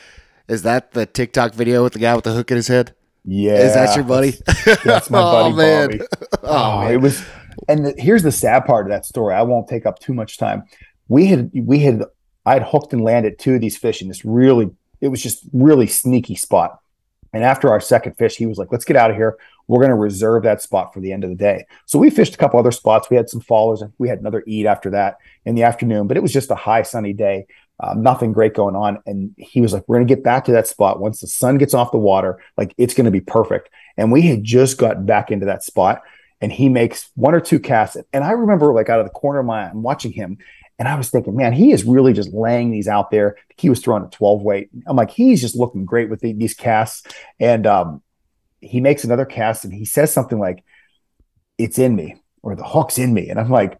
[0.49, 2.95] is that the TikTok video with the guy with the hook in his head?
[3.24, 3.59] Yeah.
[3.59, 4.33] Is that your buddy?
[4.64, 5.88] That's, that's my oh, buddy oh, man.
[5.88, 6.00] Bobby.
[6.33, 6.94] Oh, Oh, man.
[6.94, 7.24] it was,
[7.68, 9.35] and the, here's the sad part of that story.
[9.35, 10.64] I won't take up too much time.
[11.09, 12.04] We had, we had,
[12.46, 15.44] I had hooked and landed two of these fish in this really, it was just
[15.52, 16.80] really sneaky spot.
[17.33, 19.37] And after our second fish, he was like, "Let's get out of here.
[19.70, 22.35] We're going to reserve that spot for the end of the day." So we fished
[22.35, 23.09] a couple other spots.
[23.11, 26.06] We had some followers, and we had another eat after that in the afternoon.
[26.06, 27.46] But it was just a high sunny day,
[27.80, 28.98] um, nothing great going on.
[29.06, 31.59] And he was like, "We're going to get back to that spot once the sun
[31.59, 32.40] gets off the water.
[32.56, 36.02] Like it's going to be perfect." And we had just gotten back into that spot,
[36.40, 37.96] and he makes one or two casts.
[38.12, 40.38] And I remember, like out of the corner of my eye, I'm watching him,
[40.80, 43.37] and I was thinking, man, he is really just laying these out there.
[43.59, 44.70] He was throwing a 12 weight.
[44.87, 47.06] I'm like, he's just looking great with the, these casts.
[47.38, 48.02] And um,
[48.61, 50.64] he makes another cast and he says something like,
[51.59, 53.29] it's in me or the hook's in me.
[53.29, 53.79] And I'm like,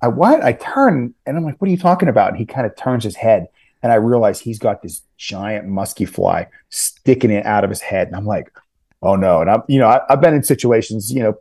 [0.00, 0.42] I what?
[0.42, 2.30] I turn and I'm like, what are you talking about?
[2.30, 3.46] And he kind of turns his head
[3.82, 8.08] and I realize he's got this giant musky fly sticking it out of his head.
[8.08, 8.52] And I'm like,
[9.02, 9.40] oh no.
[9.40, 11.34] And I'm, you know, I, I've been in situations, you know,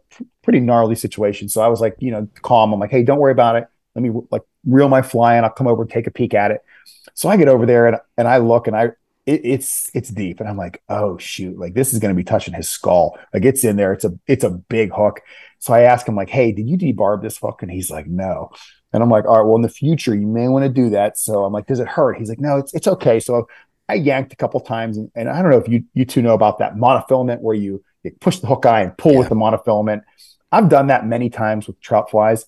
[0.44, 1.54] pretty gnarly situations.
[1.54, 2.74] So I was like, you know, calm.
[2.74, 3.68] I'm like, hey, don't worry about it.
[3.96, 6.52] Let me like reel my fly and I'll come over and take a peek at
[6.52, 6.64] it.
[7.14, 8.92] So I get over there and, and I look and I
[9.26, 12.54] it, it's it's deep and I'm like, oh shoot, like this is gonna be touching
[12.54, 13.18] his skull.
[13.34, 13.94] Like it's in there.
[13.94, 15.22] It's a it's a big hook.
[15.60, 17.62] So I ask him like, hey, did you debarb this hook?
[17.62, 18.50] And he's like, no.
[18.94, 21.18] And I'm like, all right, well in the future you may want to do that.
[21.18, 22.18] So I'm like, does it hurt?
[22.18, 23.20] He's like, no, it's it's okay.
[23.20, 23.48] So
[23.88, 26.34] I yanked a couple times and, and I don't know if you you two know
[26.34, 29.20] about that monofilament where you, you push the hook eye and pull Yeah.
[29.20, 30.02] with the monofilament.
[30.52, 32.46] I've done that many times with trout flies.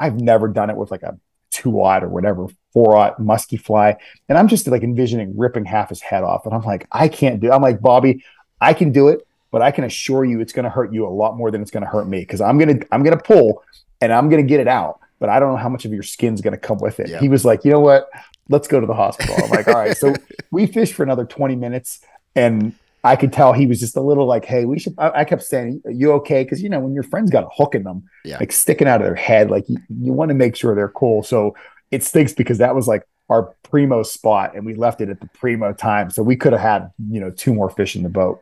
[0.00, 1.18] I've never done it with like a
[1.50, 3.96] two aught or whatever, four aught musky fly.
[4.28, 6.44] And I'm just like envisioning ripping half his head off.
[6.44, 7.52] And I'm like, I can't do It.
[7.54, 8.22] I'm like, Bobby,
[8.60, 11.36] I can do it, but I can assure you it's gonna hurt you a lot
[11.38, 12.20] more than it's gonna hurt me.
[12.20, 13.62] Because I'm gonna I'm gonna pull
[14.02, 16.42] and I'm gonna get it out, but I don't know how much of your skin's
[16.42, 17.08] gonna come with it.
[17.08, 17.20] Yeah.
[17.20, 18.10] He was like, you know what?
[18.50, 19.36] Let's go to the hospital.
[19.42, 19.96] I'm like, all right.
[19.96, 20.12] So
[20.50, 22.00] we fished for another 20 minutes
[22.34, 24.94] and I could tell he was just a little like, hey, we should.
[24.96, 27.48] I, I kept saying, "Are you okay?" Because you know, when your friend's got a
[27.54, 28.38] hook in them, Yeah.
[28.38, 31.22] like sticking out of their head, like you, you want to make sure they're cool.
[31.22, 31.54] So
[31.94, 35.26] it stinks because that was like our primo spot, and we left it at the
[35.28, 36.10] primo time.
[36.10, 38.40] So we could have had you know two more fish in the boat.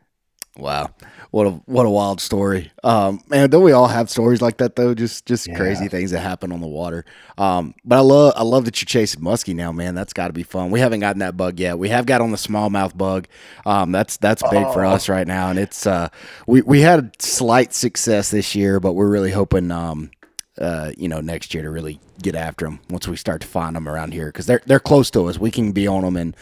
[0.55, 0.91] Wow,
[1.31, 2.71] what a what a wild story.
[2.83, 4.93] Um, man, don't we all have stories like that though?
[4.93, 5.55] Just just Yeah.
[5.55, 7.05] crazy things that happen on the water.
[7.39, 9.95] Um, but I love I love that you're chasing muskie now, man.
[9.95, 10.69] That's got to be fun.
[10.69, 11.79] We haven't gotten that bug yet.
[11.79, 13.27] We have got on the smallmouth bug.
[13.65, 14.91] Um, that's that's big for Oh.
[14.91, 16.09] us right now, and it's uh
[16.45, 20.11] we we had slight success this year, but we're really hoping um
[20.59, 23.75] uh, you know, next year to really get after them once we start to find
[23.75, 25.37] them around here because they're they're close to us.
[25.39, 26.35] We can be on them in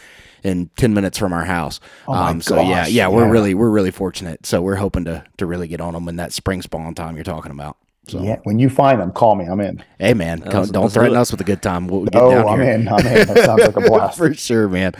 [0.43, 1.79] in ten minutes from our house.
[2.07, 3.31] Oh my um, so yeah, gosh, yeah, we're yeah.
[3.31, 4.45] really we're really fortunate.
[4.45, 7.23] So we're hoping to to really get on them in that spring spawn time you're
[7.23, 7.77] talking about.
[8.07, 9.45] So Yeah, when you find them, call me.
[9.45, 9.83] I'm in.
[9.99, 11.87] hey man, come, Let's- don't threaten us with a good time.
[11.87, 12.71] We'll get Oh, down I'm here.
[12.73, 12.87] in.
[12.89, 13.27] I'm in.
[13.27, 14.17] That sounds like a blast.
[14.17, 14.93] for sure, man.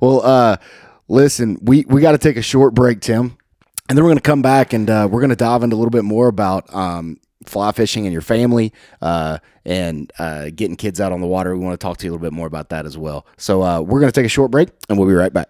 [0.00, 0.56] Well, uh,
[1.08, 3.36] listen, we we got to take a short break, Tim,
[3.88, 5.78] and then we're going to come back and uh, we're going to dive into a
[5.78, 11.00] little bit more about um, fly fishing and your family uh, and uh, getting kids
[11.00, 11.56] out on the water.
[11.56, 13.26] We want to talk to you a little bit more about that as well.
[13.36, 15.48] So uh, we're going to take a short break, and we'll be right back.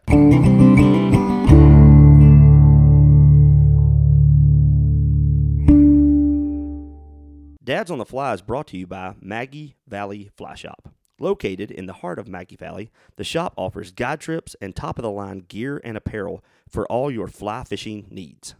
[7.66, 10.88] Dads on the Fly is brought to you by Maggie Valley Fly Shop.
[11.18, 15.02] Located in the heart of Maggie Valley, the shop offers guide trips and top of
[15.02, 18.54] the line gear and apparel for all your fly fishing needs.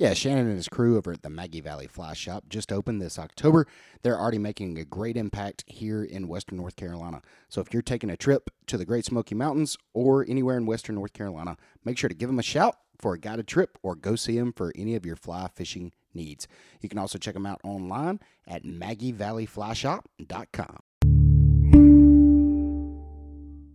[0.00, 3.18] Yeah, Shannon and his crew over at the Maggie Valley Fly Shop just opened this
[3.18, 3.66] October.
[4.02, 7.20] They're already making a great impact here in Western North Carolina.
[7.48, 10.94] So if you're taking a trip to the Great Smoky Mountains or anywhere in Western
[10.94, 14.14] North Carolina, make sure to give them a shout for a guided trip or go
[14.14, 16.46] see them for any of your fly fishing needs.
[16.80, 20.78] You can also check them out online at MaggieValleyFlyShop.com.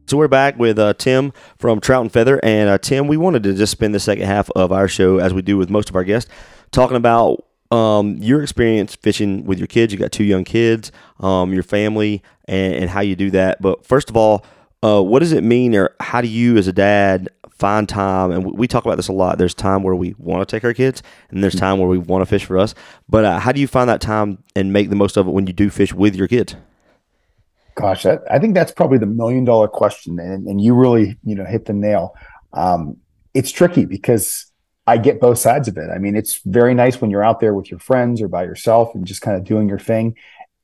[0.05, 3.43] So we're back with uh, Tim from Trout and Feather, and uh, Tim, we wanted
[3.43, 5.95] to just spend the second half of our show, as we do with most of
[5.95, 6.29] our guests,
[6.71, 9.93] talking about um, your experience fishing with your kids.
[9.93, 13.61] You got two young kids, um, your family, and, and how you do that.
[13.61, 14.45] But first of all,
[14.83, 18.31] uh, what does it mean, or how do you, as a dad, find time?
[18.31, 19.37] And we- talk about this a lot.
[19.37, 22.23] There's time where we want to take our kids, and there's time where we want
[22.23, 22.75] to fish for us.
[23.07, 25.47] But uh, how do you find that time and make the most of it when
[25.47, 26.57] you do fish with your kids?
[27.75, 31.35] Gosh, that, I think that's probably the million dollar question, and, and you really, you
[31.35, 32.15] know, hit the nail.
[32.53, 32.97] Um,
[33.33, 34.51] it's tricky because
[34.85, 35.89] I get both sides of it.
[35.89, 38.93] I mean, it's very nice when you're out there with your friends or by yourself
[38.93, 40.15] and just kind of doing your thing.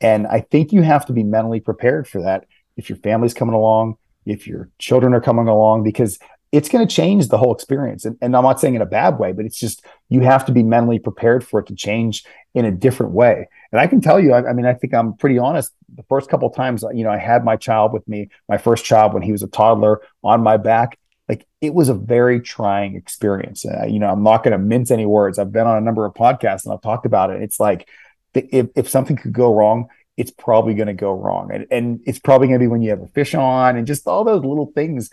[0.01, 2.45] And I think you have to be mentally prepared for that
[2.78, 6.20] if your family's coming along, if your children are coming along, because
[6.51, 8.05] it's going to change the whole experience.
[8.05, 10.51] And, and I'm not saying in a bad way, but it's just you have to
[10.51, 12.23] be mentally prepared for it to change
[12.55, 13.47] in a different way.
[13.71, 15.71] And I can tell you, I, I mean, I think I'm pretty honest.
[15.95, 19.13] The first couple times, you know, I had my child with me, my first child
[19.13, 20.97] when he was a toddler on my back.
[21.27, 23.63] Like it was a very trying experience.
[23.63, 25.37] Uh, you know, I'm not going to mince any words.
[25.37, 27.43] I've been on a number of podcasts and I've talked about it.
[27.43, 27.87] It's like
[28.33, 31.51] if, if something could go wrong, it's probably going to go wrong.
[31.53, 34.07] And, and it's probably going to be when you have a fish on and just
[34.07, 35.11] all those little things.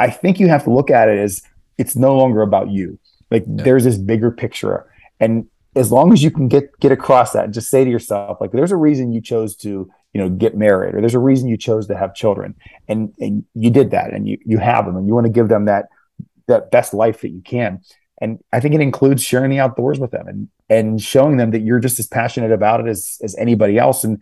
[0.00, 1.42] I think you have to look at it as
[1.78, 2.98] it's no longer about you.
[3.30, 3.62] Like yeah.
[3.62, 4.90] there's this bigger picture.
[5.20, 5.46] And
[5.76, 8.50] as long as you can get get across that and just say to yourself, like
[8.50, 9.68] there's a reason you chose to,
[10.12, 12.56] you know, get married, or there's a reason you chose to have children.
[12.88, 15.48] And and you did that and you you have them and you want to give
[15.48, 15.86] them that
[16.48, 17.80] that best life that you can.
[18.22, 21.60] And I think it includes sharing the outdoors with them and and showing them that
[21.60, 24.02] you're just as passionate about it as as anybody else.
[24.02, 24.20] And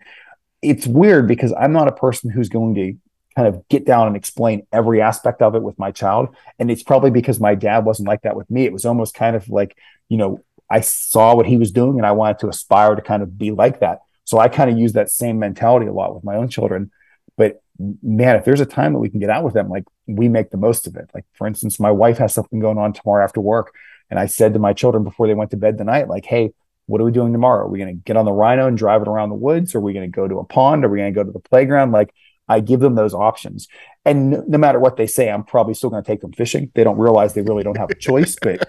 [0.61, 2.97] it's weird because I'm not a person who's going to
[3.39, 6.27] kind of get down and explain every aspect of it with my child.
[6.59, 8.65] And it's probably because my dad wasn't like that with me.
[8.65, 9.77] It was almost kind of like,
[10.09, 13.23] you know, I saw what he was doing and I wanted to aspire to kind
[13.23, 13.99] of be like that.
[14.25, 16.91] So I kind of use that same mentality a lot with my own children.
[17.37, 17.61] But
[18.03, 20.49] man, if there's a time that we can get out with them, like we make
[20.49, 21.09] the most of it.
[21.13, 23.73] Like for instance, my wife has something going on tomorrow after work.
[24.09, 26.51] And I said to my children before they went to bed tonight, like, hey,
[26.87, 27.65] what are we doing tomorrow?
[27.65, 29.75] Are we going to get on the rhino and drive it around the woods?
[29.75, 30.83] Are we going to go to a pond?
[30.83, 31.93] Are we going to go to the playground?
[31.93, 32.13] Like
[32.49, 33.67] I give them those options.
[34.05, 36.71] And no, no matter what they say, I'm probably still going to take them fishing.
[36.73, 38.67] They don't realize they really don't have a choice, but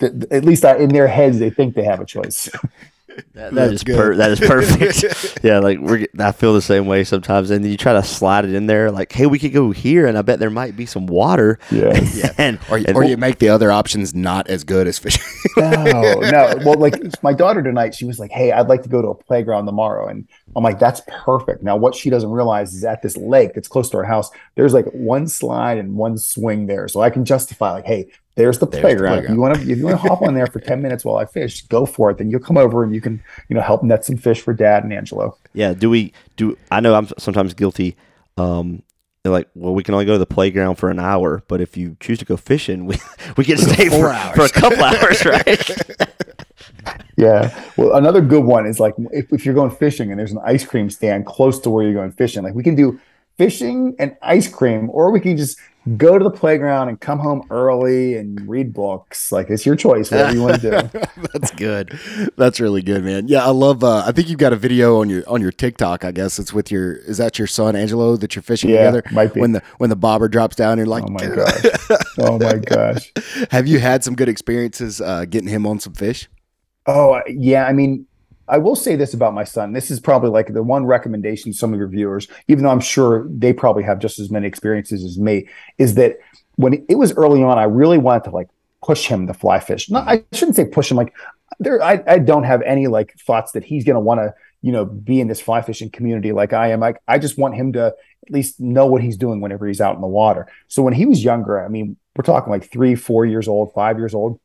[0.00, 2.48] th- at least I, in their heads, they think they have a choice.
[3.34, 5.38] That, that is per- that is perfect.
[5.44, 8.54] yeah, like we I feel the same way sometimes, and you try to slide it
[8.54, 11.06] in there, like, hey, we could go here, and I bet there might be some
[11.06, 11.58] water.
[11.70, 12.32] Yeah, yeah.
[12.38, 15.22] and or, and or you make the other options not as good as fishing.
[15.56, 16.58] no, no.
[16.64, 19.14] Well, like my daughter tonight, she was like, hey, I'd like to go to a
[19.14, 21.62] playground tomorrow, and I'm like, that's perfect.
[21.62, 24.74] Now, what she doesn't realize is at this lake that's close to our house, there's
[24.74, 28.66] like one slide and one swing there, so I can justify like, hey, there's the,
[28.66, 29.16] there's playground.
[29.16, 29.24] the playground.
[29.24, 31.16] If you want to, if you want to hop on there for ten minutes while
[31.16, 32.18] I fish, go for it.
[32.18, 34.84] Then you'll come over and you can, you know, help net some fish for Dad
[34.84, 35.36] and Angelo.
[35.52, 35.74] Yeah.
[35.74, 36.56] Do we do?
[36.70, 37.96] I know I'm sometimes guilty.
[38.38, 38.82] Um,
[39.22, 41.76] they're like, well, we can only go to the playground for an hour, but if
[41.76, 42.96] you choose to go fishing, we
[43.36, 44.34] we get to stay for, hours.
[44.34, 45.78] for a couple hours, right?
[47.16, 47.64] yeah.
[47.76, 50.64] Well, another good one is like if, if you're going fishing and there's an ice
[50.64, 52.98] cream stand close to where you're going fishing, like we can do
[53.36, 55.58] fishing and ice cream, or we can just
[55.96, 59.32] go to the playground and come home early and read books.
[59.32, 60.98] Like it's your choice, whatever you want to do.
[61.32, 61.98] That's good.
[62.36, 63.28] That's really good, man.
[63.28, 63.82] Yeah, I love.
[63.82, 66.04] Uh, I think you've got a video on your on your TikTok.
[66.04, 66.94] I guess it's with your.
[66.94, 69.02] Is that your son Angelo that you're fishing yeah, together?
[69.12, 69.40] Might be.
[69.40, 71.66] When the when the bobber drops down, you're like, oh my gosh,
[72.18, 73.12] oh my gosh.
[73.50, 76.28] Have you had some good experiences uh, getting him on some fish?
[76.86, 78.06] Oh yeah, I mean,
[78.48, 79.72] I will say this about my son.
[79.72, 83.26] This is probably like the one recommendation some of your viewers, even though I'm sure
[83.28, 86.18] they probably have just as many experiences as me, is that
[86.56, 88.48] when it was early on, I really wanted to like
[88.82, 89.90] push him to fly fish.
[89.90, 90.96] Not, I shouldn't say push him.
[90.96, 91.14] Like
[91.60, 94.72] there, I, I don't have any like thoughts that he's going to want to, you
[94.72, 96.80] know, be in this fly fishing community like I am.
[96.80, 97.86] Like I just want him to
[98.26, 100.46] at least know what he's doing whenever he's out in the water.
[100.68, 103.98] So when he was younger, I mean, we're talking like three, four years old, five
[103.98, 104.38] years old.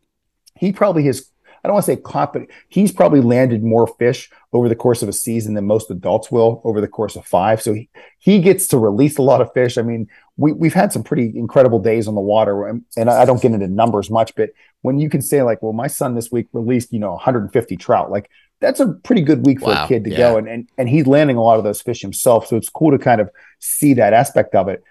[0.55, 1.29] He probably has
[1.63, 5.03] I don't want to say caught, but he's probably landed more fish over the course
[5.03, 7.61] of a season than most adults will over the course of five.
[7.61, 7.89] So he,
[8.19, 9.77] he gets to release a lot of fish.
[9.77, 13.25] I mean, we, we've had some pretty incredible days on the water, and, and I
[13.25, 14.51] don't get into numbers much, but
[14.81, 18.11] when you can say like, well, my son this week released, you know, 150 trout,
[18.11, 18.29] like
[18.59, 20.17] that's a pretty good week for wow, a kid to yeah.
[20.17, 20.37] go.
[20.37, 22.47] And, and, and he's landing a lot of those fish himself.
[22.47, 23.29] So it's cool to kind of
[23.59, 24.83] see that aspect of it.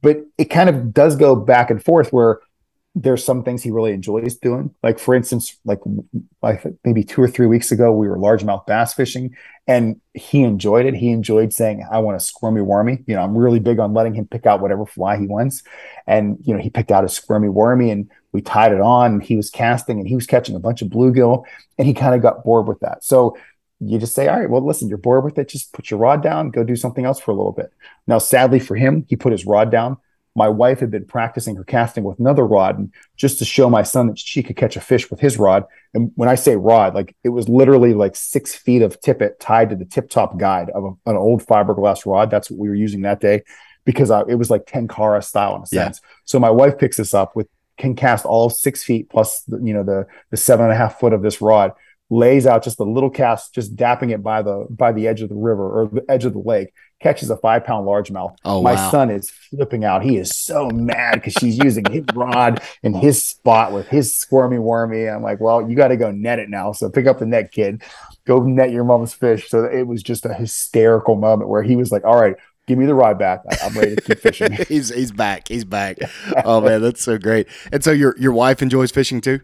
[0.00, 2.40] But it kind of does go back and forth where
[2.96, 4.74] there's some things he really enjoys doing.
[4.82, 5.78] Like for instance, like
[6.42, 9.36] like maybe two or three weeks ago, we were largemouth bass fishing,
[9.68, 10.94] and he enjoyed it.
[10.94, 14.14] He enjoyed saying, "I want a squirmy wormy." You know, I'm really big on letting
[14.14, 15.62] him pick out whatever fly he wants,
[16.06, 19.20] and you know, he picked out a squirmy wormy, and we tied it on.
[19.20, 21.44] He was casting, and he was catching a bunch of bluegill,
[21.78, 23.04] and he kind of got bored with that.
[23.04, 23.36] So
[23.78, 25.48] you just say, all right, well, listen, you're bored with it.
[25.48, 27.72] Just put your rod down, go do something else for a little bit.
[28.06, 29.96] Now, sadly for him, he put his rod down
[30.36, 33.82] my wife had been practicing her casting with another rod and just to show my
[33.82, 35.64] son that she could catch a fish with his rod.
[35.92, 39.70] And when i say rod like it was literally like six feet of tippet tied
[39.70, 42.30] to the tip top guide of a, an old fiberglass rod.
[42.30, 43.42] That's what we were using that day
[43.84, 46.00] because I, it was like tenkara style in a sense.
[46.02, 46.08] Yeah.
[46.24, 49.72] so my wife picks this up with can cast all six feet plus the, you
[49.72, 51.72] know the the seven and a half foot of this rod
[52.10, 55.28] lays out just a little cast, just dapping it by the by the edge of
[55.28, 58.36] the river or the edge of the lake, catches a five pound largemouth.
[58.44, 58.90] Oh, My wow.
[58.90, 60.02] son is flipping out.
[60.02, 64.58] He is so mad because she's using his rod in his spot with his squirmy
[64.58, 65.08] wormy.
[65.08, 66.72] I'm like, well, you got to go net it now.
[66.72, 67.82] So pick up the net, kid.
[68.26, 69.48] Go net your mom's fish.
[69.48, 72.36] So it was just a hysterical moment where he was like, all right,
[72.66, 73.42] give me the ride back.
[73.50, 74.52] I, am ready to keep fishing.
[74.68, 75.48] he's he's back.
[75.48, 75.98] He's back.
[76.44, 77.48] Oh man, that's so great.
[77.72, 79.40] And so your your wife enjoys fishing too.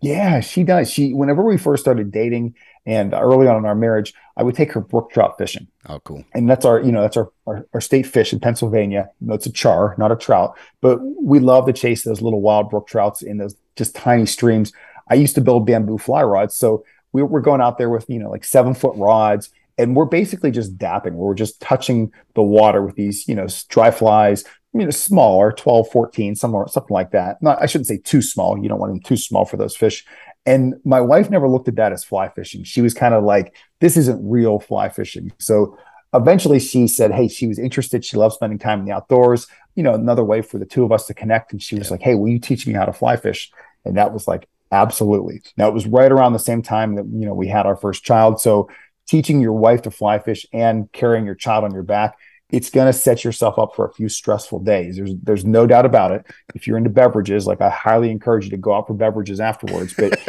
[0.00, 0.90] Yeah, she does.
[0.90, 2.54] She whenever we first started dating
[2.84, 5.68] and early on in our marriage, I would take her brook trout fishing.
[5.88, 6.24] Oh, cool.
[6.34, 9.08] And that's our, you know, that's our, our, our state fish in Pennsylvania.
[9.20, 12.40] You know, it's a char, not a trout, but we love to chase those little
[12.40, 14.72] wild brook trouts in those just tiny streams.
[15.08, 16.56] I used to build bamboo fly rods.
[16.56, 20.04] So we were going out there with, you know, like seven foot rods and we're
[20.04, 21.12] basically just dapping.
[21.12, 24.44] We're just touching the water with these, you know, dry flies,
[24.74, 27.42] you know, smaller, 12, 14, somewhere, something like that.
[27.42, 28.58] Not, I shouldn't say too small.
[28.58, 30.04] You don't want them too small for those fish.
[30.46, 32.64] And my wife never looked at that as fly fishing.
[32.64, 35.32] She was kind of like, this isn't real fly fishing.
[35.38, 35.76] So
[36.14, 38.04] eventually she said, Hey, she was interested.
[38.04, 39.46] She loves spending time in the outdoors.
[39.74, 41.52] You know, another way for the two of us to connect.
[41.52, 41.92] And she was yeah.
[41.92, 43.52] like, Hey, will you teach me how to fly fish?
[43.84, 45.42] And that was like, absolutely.
[45.56, 48.04] Now it was right around the same time that, you know, we had our first
[48.04, 48.40] child.
[48.40, 48.68] So
[49.06, 52.16] teaching your wife to fly fish and carrying your child on your back
[52.52, 54.96] it's going to set yourself up for a few stressful days.
[54.96, 56.26] There's there's no doubt about it.
[56.54, 59.94] If you're into beverages, like I highly encourage you to go out for beverages afterwards.
[59.94, 60.20] But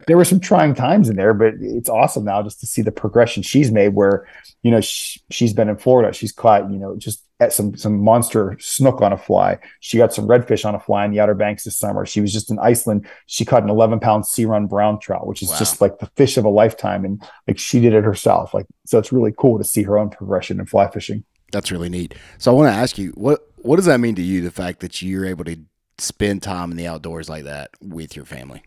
[0.08, 2.90] there were some trying times in there, but it's awesome now just to see the
[2.90, 3.90] progression she's made.
[3.90, 4.26] Where
[4.62, 8.02] you know she, she's been in Florida, she's caught you know just at some some
[8.02, 9.56] monster snook on a fly.
[9.78, 12.04] She got some redfish on a fly in the Outer Banks this summer.
[12.04, 13.06] She was just in Iceland.
[13.26, 15.58] She caught an 11 pound sea run brown trout, which is wow.
[15.58, 18.52] just like the fish of a lifetime, and like she did it herself.
[18.52, 21.24] Like so, it's really cool to see her own progression in fly fishing.
[21.50, 22.14] That's really neat.
[22.38, 24.40] So I want to ask you what what does that mean to you?
[24.40, 25.56] The fact that you're able to
[25.98, 28.62] spend time in the outdoors like that with your family.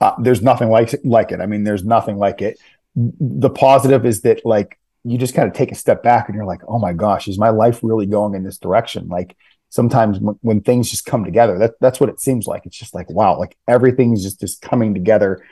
[0.00, 1.40] Uh, there's nothing like like it.
[1.40, 2.58] I mean, there's nothing like it.
[2.96, 6.46] The positive is that like you just kind of take a step back and you're
[6.46, 9.08] like, oh my gosh, is my life really going in this direction?
[9.08, 9.36] Like
[9.68, 12.66] sometimes when, when things just come together, that that's what it seems like.
[12.66, 15.42] It's just like wow, like everything's just just coming together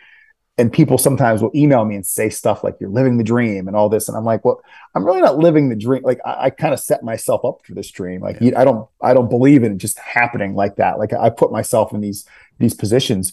[0.59, 3.77] and people sometimes will email me and say stuff like you're living the dream and
[3.77, 4.09] all this.
[4.09, 4.63] And i'm like well
[4.95, 6.03] i'm really not living the dream.
[6.03, 8.21] Like i, I kind of set myself up for this dream.
[8.21, 8.59] Like yeah.
[8.61, 10.99] i don't i don't believe in it just happening like that.
[10.99, 12.27] Like i put myself in these
[12.59, 13.33] these positions.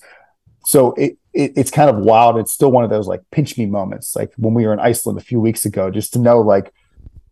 [0.66, 2.38] So it, it, it's kind of wild.
[2.38, 4.16] It's still one of those like pinch me moments.
[4.16, 6.74] Like when we were in iceland a few weeks ago just to know like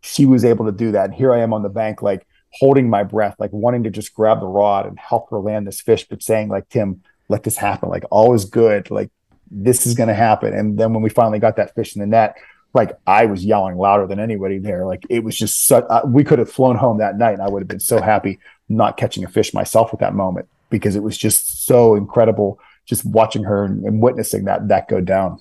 [0.00, 1.06] she was able to do that.
[1.06, 4.14] And here i am on the bank like holding my breath like wanting to just
[4.14, 7.56] grab the rod and help her land this fish but saying like tim let this
[7.56, 7.88] happen.
[7.88, 8.90] Like all is good.
[8.90, 9.10] Like
[9.50, 10.54] this is going to happen.
[10.54, 12.36] And then when we finally got that fish in the net,
[12.74, 14.86] like I was yelling louder than anybody there.
[14.86, 17.48] Like it was just such, uh, we could have flown home that night and I
[17.48, 18.38] would have been so happy
[18.68, 23.04] not catching a fish myself at that moment because it was just so incredible just
[23.04, 25.40] watching her and, and witnessing that, that go down.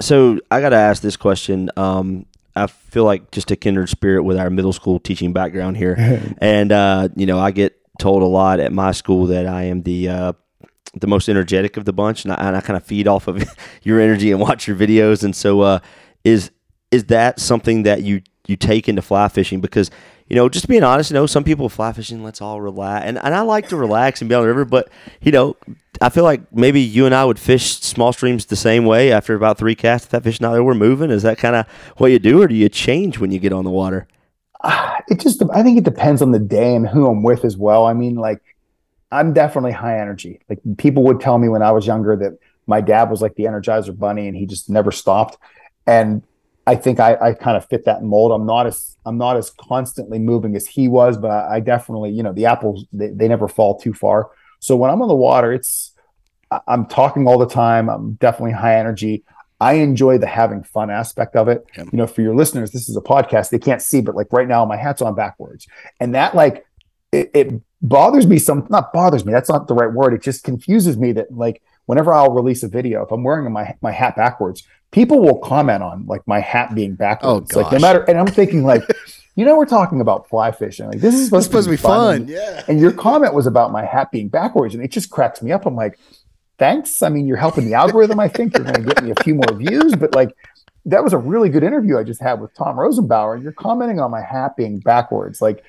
[0.00, 1.70] So I got to ask this question.
[1.76, 2.26] Um,
[2.56, 5.96] I feel like just a kindred spirit with our middle school teaching background here.
[6.38, 9.82] and, uh, you know, I get told a lot at my school that I am
[9.82, 10.32] the uh,
[11.00, 13.44] the most energetic of the bunch, and I, and I kind of feed off of
[13.82, 15.22] your energy and watch your videos.
[15.22, 15.78] And so, uh,
[16.24, 16.50] is
[16.90, 19.60] is that something that you you take into fly fishing?
[19.60, 19.90] Because
[20.28, 23.18] you know, just being honest, you know, some people fly fishing, let's all relax, and
[23.18, 24.88] and I like to relax and be on the river, but
[25.20, 25.56] you know,
[26.00, 29.34] I feel like maybe you and I would fish small streams the same way after
[29.34, 30.06] about three casts.
[30.06, 31.10] If that fish not there, we're moving.
[31.10, 31.66] Is that kind of
[31.98, 34.08] what you do, or do you change when you get on the water?
[35.08, 37.84] it just, I think it depends on the day and who I'm with as well.
[37.86, 38.40] I mean, like
[39.14, 40.40] I'm definitely high energy.
[40.48, 42.36] Like people would tell me when I was younger that
[42.66, 45.38] my dad was like the Energizer Bunny and he just never stopped.
[45.86, 46.22] And
[46.66, 48.32] I think I, I kind of fit that mold.
[48.32, 52.10] I'm not as I'm not as constantly moving as he was, but I, I definitely,
[52.10, 54.30] you know, the apples they, they never fall too far.
[54.58, 55.92] So when I'm on the water, it's
[56.66, 57.88] I'm talking all the time.
[57.88, 59.24] I'm definitely high energy.
[59.60, 61.64] I enjoy the having fun aspect of it.
[61.76, 61.84] Yeah.
[61.84, 63.50] You know, for your listeners, this is a podcast.
[63.50, 65.68] They can't see, but like right now, my hat's on backwards.
[66.00, 66.66] And that like
[67.14, 70.42] it, it bothers me some not bothers me that's not the right word it just
[70.42, 74.16] confuses me that like whenever i'll release a video if i'm wearing my my hat
[74.16, 77.54] backwards people will comment on like my hat being backwards.
[77.54, 78.82] Oh, like no matter and i'm thinking like
[79.34, 82.28] you know we're talking about fly fishing like this is supposed, to be, fun, fun.
[82.28, 82.62] yeah.
[82.68, 85.66] And your comment was about my hat being backwards and it just cracks me up.
[85.66, 85.98] I'm like
[86.58, 87.02] thanks.
[87.02, 88.20] I mean you're helping the algorithm.
[88.20, 89.96] I think you're going to get me a few more views.
[89.96, 90.34] But like
[90.86, 93.98] that was a really good interview i just had with tom rosenbauer and you're commenting
[93.98, 95.42] on my hat being backwards.
[95.42, 95.64] Like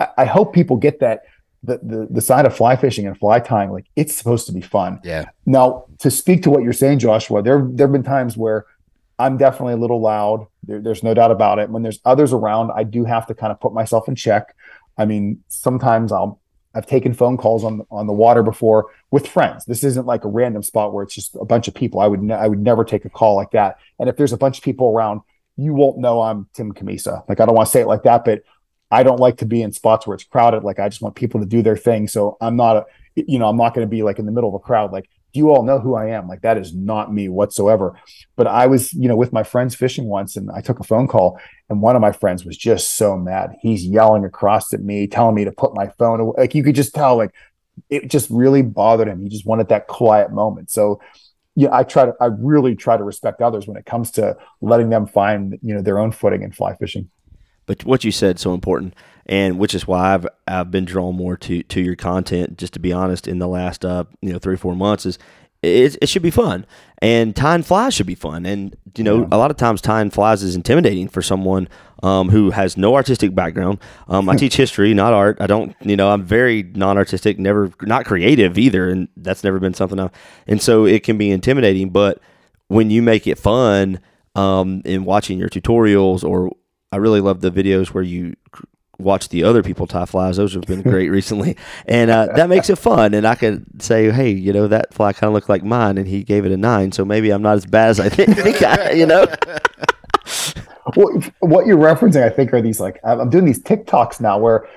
[0.00, 1.22] I, I hope people get that
[1.62, 4.62] the, the the side of fly fishing and fly tying, like it's supposed to be
[4.62, 4.98] fun.
[5.04, 5.26] Yeah.
[5.46, 8.66] Now, to speak to what you're saying, Joshua, there there have been times where
[9.18, 10.46] I'm definitely a little loud.
[10.62, 11.68] There, there's no doubt about it.
[11.68, 14.56] When there's others around, I do have to kind of put myself in check.
[14.96, 16.40] I mean, sometimes I'll
[16.74, 19.66] I've taken phone calls on on the water before with friends.
[19.66, 22.00] This isn't like a random spot where it's just a bunch of people.
[22.00, 23.76] I would ne- I would never take a call like that.
[23.98, 25.20] And if there's a bunch of people around,
[25.58, 27.28] you won't know I'm Tim Cammisa.
[27.28, 28.42] Like I don't want to say it like that, but
[28.90, 30.64] I don't like to be in spots where it's crowded.
[30.64, 32.08] Like I just want people to do their thing.
[32.08, 32.84] So I'm not a,
[33.14, 35.08] you know, I'm not going to be like in the middle of a crowd, like
[35.32, 36.26] do you all know who I am?
[36.26, 37.96] Like that is not me whatsoever.
[38.36, 41.06] But I was, you know, with my friends fishing once and I took a phone
[41.06, 41.38] call
[41.68, 43.54] and one of my friends was just so mad.
[43.60, 46.34] He's yelling across at me, telling me to put my phone away.
[46.38, 47.32] Like you could just tell, like
[47.88, 49.22] it just really bothered him.
[49.22, 50.70] He just wanted that quiet moment.
[50.70, 51.00] So
[51.54, 54.90] yeah, I try to I really try to respect others when it comes to letting
[54.90, 57.10] them find, you know, their own footing in fly fishing.
[57.70, 58.96] But what you said so important,
[59.26, 62.58] and which is why I've I've been drawn more to to your content.
[62.58, 65.20] Just to be honest, in the last uh you know three or four months is
[65.62, 66.66] it, it should be fun
[67.00, 69.28] and tying flies should be fun and you know yeah.
[69.30, 71.68] a lot of times tying flies is intimidating for someone
[72.02, 75.96] um, who has no artistic background um, i teach history not art i don't you
[75.96, 80.08] know i'm very non-artistic never not creative either and that's never been something i
[80.46, 82.22] and so it can be intimidating but
[82.68, 84.00] when you make it fun
[84.34, 86.56] um, in watching your tutorials or
[86.92, 88.34] I really love the videos where you
[88.98, 90.36] watch the other people tie flies.
[90.36, 93.14] Those have been great recently, and uh, that makes it fun.
[93.14, 96.08] And I can say, hey, you know, that fly kind of looked like mine, and
[96.08, 98.62] he gave it a nine, so maybe I'm not as bad as I think.
[98.62, 99.26] I, you know.
[100.96, 104.68] well, what you're referencing, I think, are these like I'm doing these TikToks now where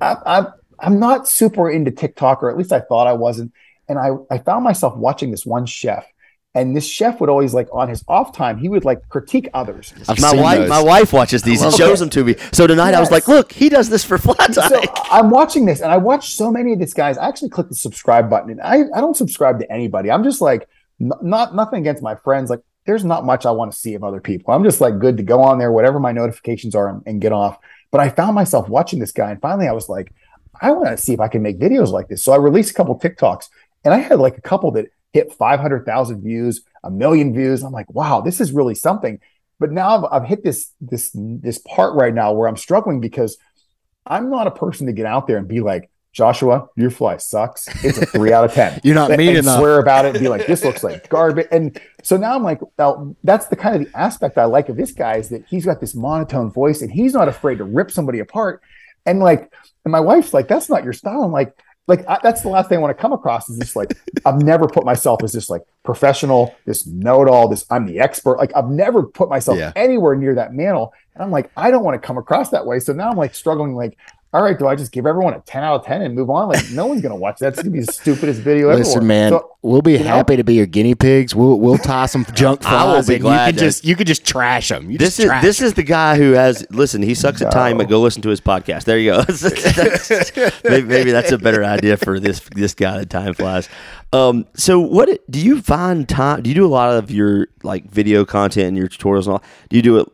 [0.00, 0.46] I, I'm
[0.80, 3.52] I'm not super into TikTok, or at least I thought I wasn't.
[3.88, 6.06] And I, I found myself watching this one chef
[6.54, 9.92] and this chef would always like on his off time he would like critique others.
[10.08, 10.68] I've my wife those.
[10.68, 12.96] my wife watches these and shows them to me so tonight yes.
[12.96, 15.92] i was like look he does this for flat tie so i'm watching this and
[15.92, 17.18] i watch so many of these guys.
[17.18, 20.10] I actually click the subscribe button and i, I don't subscribe to anybody.
[20.10, 20.68] I'm just like
[21.00, 22.50] n- not nothing against my friends.
[22.50, 24.54] Like there's not much i want to see of other people.
[24.54, 27.32] I'm just like good to go on there whatever my notifications are and, and get
[27.32, 27.58] off.
[27.90, 30.12] But i found myself watching this guy and finally i was like
[30.60, 32.24] i want to see if i can make videos like this.
[32.24, 33.48] So i released a couple tiktoks
[33.84, 34.86] and i had like a couple that
[35.18, 37.62] hit 500,000 views, a million views.
[37.62, 39.20] I'm like, wow, this is really something.
[39.60, 43.36] But now I've, I've hit this this this part right now where I'm struggling because
[44.06, 47.68] I'm not a person to get out there and be like, Joshua, your fly sucks.
[47.84, 48.80] It's a three out of ten.
[48.84, 49.58] You're not mean and enough.
[49.58, 51.48] Swear about it and be like, this looks like garbage.
[51.50, 54.76] And so now I'm like, now that's the kind of the aspect I like of
[54.76, 57.90] this guy is that he's got this monotone voice and he's not afraid to rip
[57.90, 58.62] somebody apart.
[59.06, 59.52] And like,
[59.84, 61.22] and my wife's like, that's not your style.
[61.22, 61.56] I'm like,
[61.88, 64.40] like I, that's the last thing I want to come across is this like I've
[64.42, 68.36] never put myself as this like professional, this know-it-all, this I'm the expert.
[68.36, 69.72] Like I've never put myself yeah.
[69.74, 70.92] anywhere near that mantle.
[71.14, 72.78] And I'm like, I don't want to come across that way.
[72.78, 73.98] So now I'm like struggling, like,
[74.34, 76.48] all right, do I just give everyone a 10 out of 10 and move on?
[76.48, 77.54] Like, no one's gonna watch that.
[77.54, 78.80] It's gonna be the stupidest video ever.
[78.80, 80.36] Listen, man, so, we'll be happy know?
[80.38, 81.34] to be your guinea pigs.
[81.34, 83.08] We'll we'll toss some junk flies.
[83.08, 84.90] and you can just you can just trash them.
[84.90, 87.00] You this is this is the guy who has listen.
[87.00, 87.46] He sucks no.
[87.46, 88.84] at time, but go listen to his podcast.
[88.84, 89.24] There you go.
[90.68, 93.66] maybe, maybe, that's a better idea for this this guy that time flies.
[94.12, 96.42] Um, so what do you find time?
[96.42, 99.42] Do you do a lot of your like video content and your tutorials and all?
[99.70, 100.08] Do you do it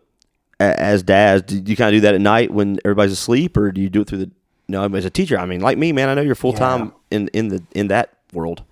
[0.61, 3.81] as dads, do you kind of do that at night when everybody's asleep, or do
[3.81, 4.31] you do it through the?
[4.67, 6.93] You know, as a teacher, I mean, like me, man, I know you're full time
[7.11, 7.19] yeah.
[7.19, 8.63] in in the in that world.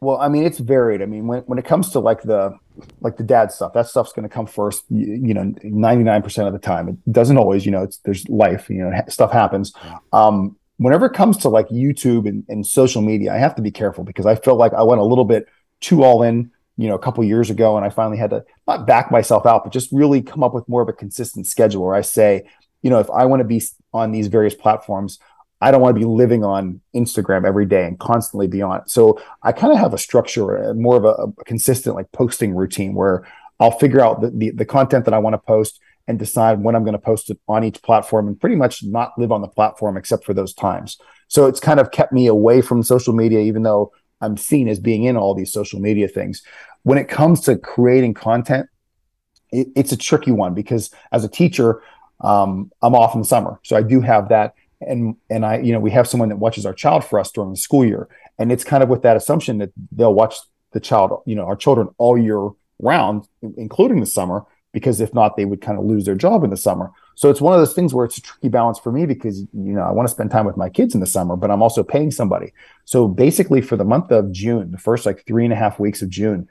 [0.00, 1.02] Well, I mean, it's varied.
[1.02, 2.56] I mean, when when it comes to like the
[3.00, 4.84] like the dad stuff, that stuff's going to come first.
[4.90, 6.88] You, you know, ninety nine percent of the time.
[6.88, 7.64] It doesn't always.
[7.64, 8.68] You know, it's there's life.
[8.68, 9.72] You know, stuff happens.
[10.12, 13.70] Um, whenever it comes to like YouTube and, and social media, I have to be
[13.70, 15.48] careful because I feel like I went a little bit
[15.80, 18.86] too all in you know a couple years ago and i finally had to not
[18.86, 21.94] back myself out but just really come up with more of a consistent schedule where
[21.94, 22.44] i say
[22.82, 23.62] you know if i want to be
[23.92, 25.18] on these various platforms
[25.60, 28.90] i don't want to be living on instagram every day and constantly be on it.
[28.90, 32.54] So i kind of have a structure uh, more of a, a, consistent like posting
[32.54, 33.26] routine where
[33.60, 36.74] i'll figure out the, the, the content that i want to post and decide when
[36.74, 39.48] i'm going to post it on each platform and pretty much not live on the
[39.48, 40.98] platform except for those times.
[41.28, 44.80] So it's kind of kept me away from social media even though I'm seen as
[44.80, 46.42] being in all these social media things.
[46.82, 48.68] When it comes to creating content,
[49.50, 51.82] it, it's a tricky one because as a teacher,
[52.20, 55.72] um, I'm off in the summer, so I do have that, and and I, you
[55.72, 58.08] know, we have someone that watches our child for us during the school year,
[58.38, 60.36] and it's kind of with that assumption that they'll watch
[60.72, 65.36] the child, you know, our children all year round, including the summer, because if not,
[65.36, 66.90] they would kind of lose their job in the summer.
[67.14, 69.72] So it's one of those things where it's a tricky balance for me because you
[69.72, 71.82] know I want to spend time with my kids in the summer, but I'm also
[71.82, 72.52] paying somebody.
[72.84, 76.02] So basically, for the month of June, the first like three and a half weeks
[76.02, 76.48] of June,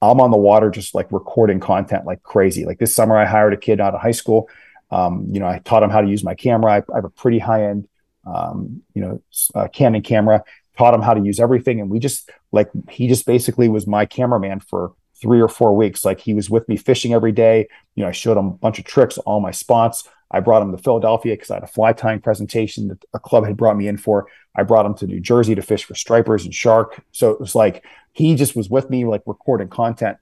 [0.00, 2.64] I'm on the water just like recording content like crazy.
[2.64, 4.48] Like this summer, I hired a kid out of high school.
[4.90, 6.72] Um, you know, I taught him how to use my camera.
[6.72, 7.88] I, I have a pretty high end,
[8.26, 9.22] um, you know,
[9.54, 10.44] uh, Canon camera.
[10.76, 14.06] Taught him how to use everything, and we just like he just basically was my
[14.06, 16.04] cameraman for three or four weeks.
[16.04, 17.68] Like he was with me fishing every day.
[17.94, 20.08] You know, I showed him a bunch of tricks, all my spots.
[20.30, 23.46] I brought him to Philadelphia because I had a fly tying presentation that a club
[23.46, 24.26] had brought me in for.
[24.56, 27.02] I brought him to New Jersey to fish for stripers and shark.
[27.12, 30.16] So it was like he just was with me, like recording content.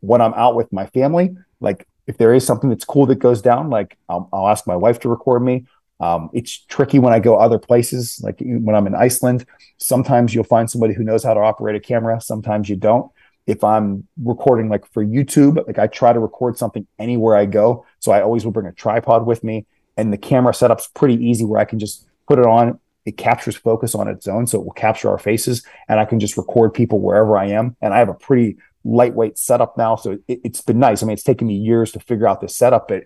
[0.00, 3.42] When I'm out with my family, like if there is something that's cool that goes
[3.42, 5.66] down, like I'll, I'll ask my wife to record me,
[6.00, 9.44] Um, it's tricky when I go other places, like when I'm in Iceland.
[9.76, 12.20] Sometimes you'll find somebody who knows how to operate a camera.
[12.20, 13.10] Sometimes you don't.
[13.46, 17.84] If I'm recording like for YouTube, like I try to record something anywhere I go.
[17.98, 19.66] So I always will bring a tripod with me
[19.96, 22.78] and the camera setup's pretty easy where I can just put it on.
[23.06, 24.46] It captures focus on its own.
[24.46, 27.76] So it will capture our faces and I can just record people wherever I am.
[27.80, 29.96] And I have a pretty lightweight setup now.
[29.96, 31.02] So it, has been nice.
[31.02, 33.04] I mean, it's taken me years to figure out this setup, but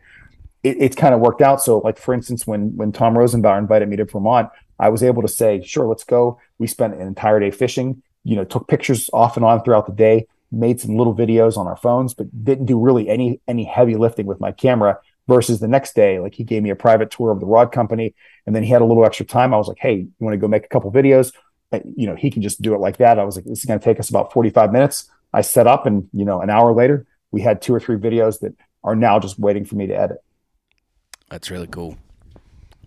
[0.65, 1.63] it, it's kind of worked out.
[1.63, 4.49] So, like for instance, when when Tom Rosenbauer invited me to Vermont,
[4.81, 8.03] I was able to say, "Sure, let's go." We spent an entire day fishing.
[8.25, 11.67] You know, took pictures off and on throughout the day, made some little videos on
[11.67, 14.99] our phones, but didn't do really any any heavy lifting with my camera.
[15.27, 18.15] Versus the next day, like he gave me a private tour of the rod company,
[18.45, 19.55] and then he had a little extra time.
[19.55, 21.33] I was like, "Hey, you want to go make a couple videos?"
[21.97, 23.19] You know, he can just do it like that.
[23.19, 25.67] I was like, "This is going to take us about forty five minutes." I set
[25.67, 28.55] up, and you know, an hour later, we had two or three videos that
[28.85, 30.19] are now just waiting for me to edit.
[31.31, 31.97] That's really cool.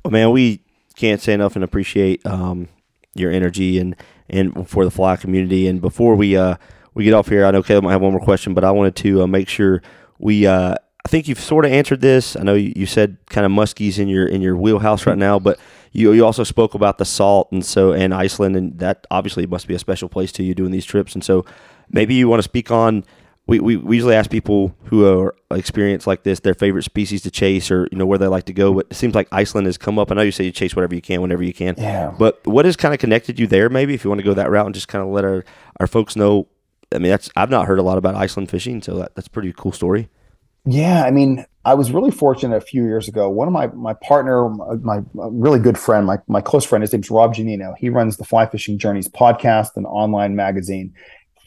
[0.06, 0.62] Well, man, we
[0.96, 2.68] can't say enough and appreciate um,
[3.16, 3.96] your energy and
[4.30, 5.68] and for the fly community.
[5.68, 6.56] And before we uh,
[6.94, 8.96] we get off here, I know Caleb might have one more question, but I wanted
[8.98, 9.82] to uh, make sure
[10.20, 10.48] we.
[10.48, 10.76] Uh,
[11.06, 12.36] I think you've sort of answered this.
[12.36, 15.40] I know you, you said kind of muskies in your in your wheelhouse right now,
[15.40, 15.58] but
[15.94, 19.68] you you also spoke about the salt and so and Iceland, and that obviously must
[19.68, 21.14] be a special place to you doing these trips.
[21.14, 21.46] And so
[21.90, 23.06] maybe you want to speak on
[23.48, 27.32] we, we, we usually ask people who are experienced like this their favorite species to
[27.32, 29.78] chase or you know where they like to go but it seems like iceland has
[29.78, 30.12] come up.
[30.12, 31.76] I know you say you chase whatever you can whenever you can.
[31.78, 32.14] Yeah.
[32.18, 34.52] but what has kind of connected you there maybe if you want to go that
[34.52, 35.46] route and just kind of let our,
[35.80, 36.48] our folks know?
[36.94, 39.32] I mean that's i've not heard a lot about iceland fishing so that, that's a
[39.32, 40.10] pretty cool story.
[40.66, 43.30] Yeah i mean i was really fortunate a few years ago.
[43.30, 46.92] One of my my partner my, my really good friend my, my close friend his
[46.92, 47.76] name's rob Giannino.
[47.78, 50.94] he runs the fly fishing journeys podcast and online magazine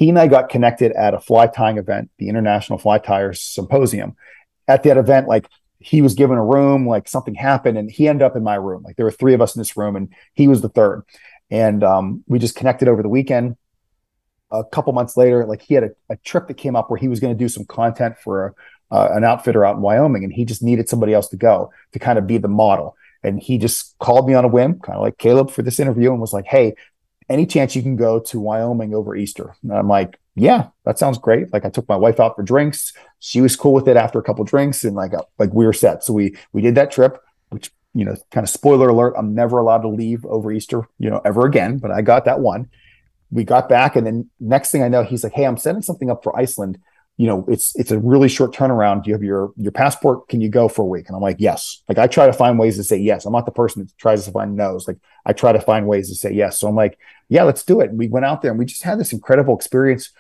[0.01, 4.16] he and I got connected at a fly tying event, the International Fly Tyers Symposium.
[4.66, 5.46] At that event, like
[5.78, 8.82] he was given a room, like something happened, and he ended up in my room.
[8.82, 11.05] Like there were three of us in this room, and he was the third.
[11.51, 13.59] And um, we just connected over the weekend.
[14.51, 17.09] A couple months later, like he had a, a trip that came up where he
[17.09, 18.46] was going to do some content for
[18.90, 21.72] a, uh, an outfitter out in Wyoming, and he just needed somebody else to go
[21.92, 22.96] to kind of be the model.
[23.22, 26.11] And he just called me on a whim, kind of like Caleb for this interview,
[26.11, 26.74] and was like, "Hey,
[27.31, 29.55] any chance you can go to Wyoming over Easter?
[29.62, 31.53] And I'm like, yeah, that sounds great.
[31.53, 32.93] Like I took my wife out for drinks.
[33.20, 35.72] She was cool with it after a couple drinks and like, uh, like we were
[35.72, 36.05] set.
[36.05, 37.18] So we, we did that trip,
[37.51, 41.09] which, you know, kind of spoiler alert, I'm never allowed to leave over Easter, you
[41.09, 42.68] know, ever again, but I got that one.
[43.31, 46.11] We got back and then next thing I know, he's like, Hey, I'm setting something
[46.11, 46.78] up for Iceland
[47.21, 49.05] you know, it's it's a really short turnaround.
[49.05, 50.27] Do you have your your passport?
[50.29, 51.07] Can you go for a week?
[51.07, 51.83] And I'm like, yes.
[51.87, 53.27] Like I try to find ways to say yes.
[53.27, 54.89] I'm not the person that tries to find no's.
[54.89, 54.97] Like
[55.27, 56.59] I try to find ways to say yes.
[56.59, 56.99] So I'm like,
[57.29, 57.91] yeah, let's do it.
[57.91, 60.12] And we went out there and we just had this incredible experience.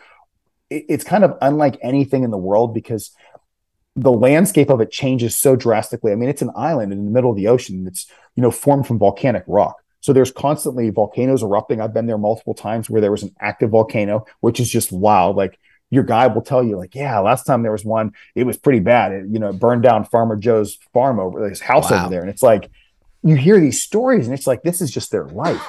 [0.68, 3.12] It, it's kind of unlike anything in the world because
[3.96, 6.12] the landscape of it changes so drastically.
[6.12, 7.86] I mean, it's an island in the middle of the ocean.
[7.86, 9.76] It's you know formed from volcanic rock.
[10.00, 11.80] So there's constantly volcanoes erupting.
[11.80, 15.36] I've been there multiple times where there was an active volcano, which is just wild.
[15.36, 15.58] Like
[15.90, 18.80] your guy will tell you like, yeah, last time there was one, it was pretty
[18.80, 19.12] bad.
[19.12, 22.02] It, you know, burned down Farmer Joe's farm over his house wow.
[22.02, 22.20] over there.
[22.20, 22.70] And it's like,
[23.22, 25.60] you hear these stories and it's like, this is just their life.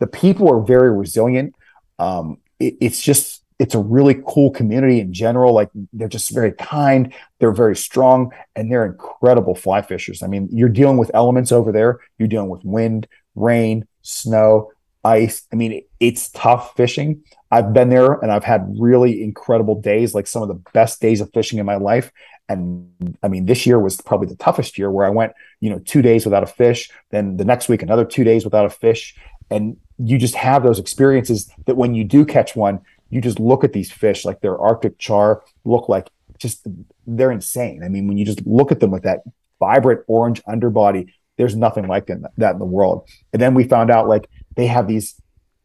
[0.00, 1.54] The people are very resilient.
[1.98, 5.54] Um, it, it's just, it's a really cool community in general.
[5.54, 10.22] Like they're just very kind, they're very strong, and they're incredible fly fishers.
[10.22, 12.00] I mean, you're dealing with elements over there.
[12.18, 14.72] You're dealing with wind, rain, snow,
[15.06, 15.46] ice.
[15.52, 17.22] I mean, it's tough fishing.
[17.50, 21.20] I've been there and I've had really incredible days, like some of the best days
[21.20, 22.10] of fishing in my life.
[22.48, 25.78] And I mean, this year was probably the toughest year where I went, you know,
[25.80, 29.16] two days without a fish, then the next week, another two days without a fish.
[29.50, 32.80] And you just have those experiences that when you do catch one,
[33.10, 36.66] you just look at these fish like they're Arctic char, look like just
[37.06, 37.82] they're insane.
[37.84, 39.22] I mean, when you just look at them with that
[39.58, 43.08] vibrant orange underbody, there's nothing like that in the world.
[43.32, 45.20] And then we found out like they have these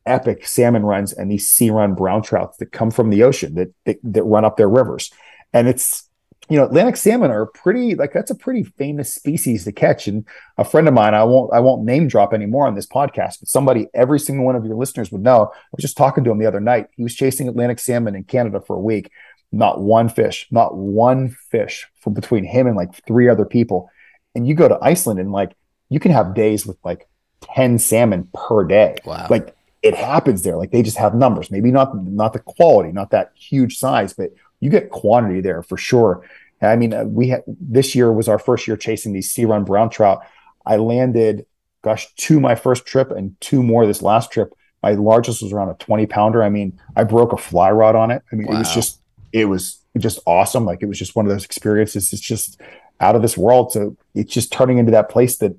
[0.06, 3.74] epic salmon runs and these sea run brown trouts that come from the ocean that,
[3.86, 5.12] that, that run up their rivers.
[5.54, 6.08] And it's
[6.50, 10.08] you know Atlantic salmon are pretty like that's a pretty famous species to catch.
[10.08, 10.26] And
[10.58, 13.48] a friend of mine, I won't I won't name drop anymore on this podcast, but
[13.48, 15.52] somebody every single one of your listeners would know.
[15.54, 16.88] I was just talking to him the other night.
[16.96, 19.12] He was chasing Atlantic salmon in Canada for a week.
[19.54, 23.89] Not one fish, not one fish from between him and like three other people.
[24.34, 25.56] And you go to Iceland and like
[25.89, 27.08] you can have days with like
[27.42, 28.96] 10 salmon per day.
[29.06, 29.28] Wow.
[29.30, 30.58] Like it happens there.
[30.58, 34.32] Like they just have numbers, maybe not not the quality, not that huge size, but
[34.60, 36.24] you get quantity there for sure.
[36.62, 39.64] I mean, uh, we had this year was our first year chasing these sea run
[39.64, 40.22] brown trout.
[40.66, 41.46] I landed,
[41.82, 44.54] gosh, two my first trip and two more this last trip.
[44.84, 46.44] My largest was around a 20 pounder.
[46.44, 48.22] I mean, I broke a fly rod on it.
[48.32, 48.56] I mean, wow.
[48.56, 50.66] it was just, it was just awesome.
[50.66, 52.14] Like it was just one of those experiences.
[52.14, 52.62] It's just
[53.00, 53.72] out of this world.
[53.72, 55.56] So it's just turning into that place that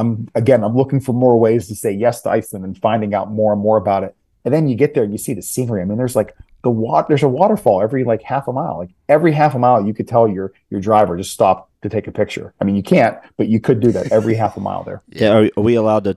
[0.00, 3.30] I'm again, I'm looking for more ways to say yes to Iceland and finding out
[3.30, 4.16] more and more about it.
[4.44, 5.82] And then you get there and you see the scenery.
[5.82, 8.78] I mean, there's like the water, there's a waterfall every like half a mile.
[8.78, 12.06] Like every half a mile, you could tell your your driver just stop to take
[12.06, 12.54] a picture.
[12.60, 15.02] I mean, you can't, but you could do that every half a mile there.
[15.08, 16.16] Yeah, are, are we allowed to,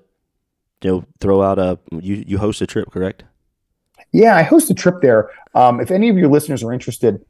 [0.81, 3.23] you know, throw out a you you host a trip, correct?
[4.13, 5.29] Yeah, I host a trip there.
[5.55, 7.25] Um, if any of your listeners are interested,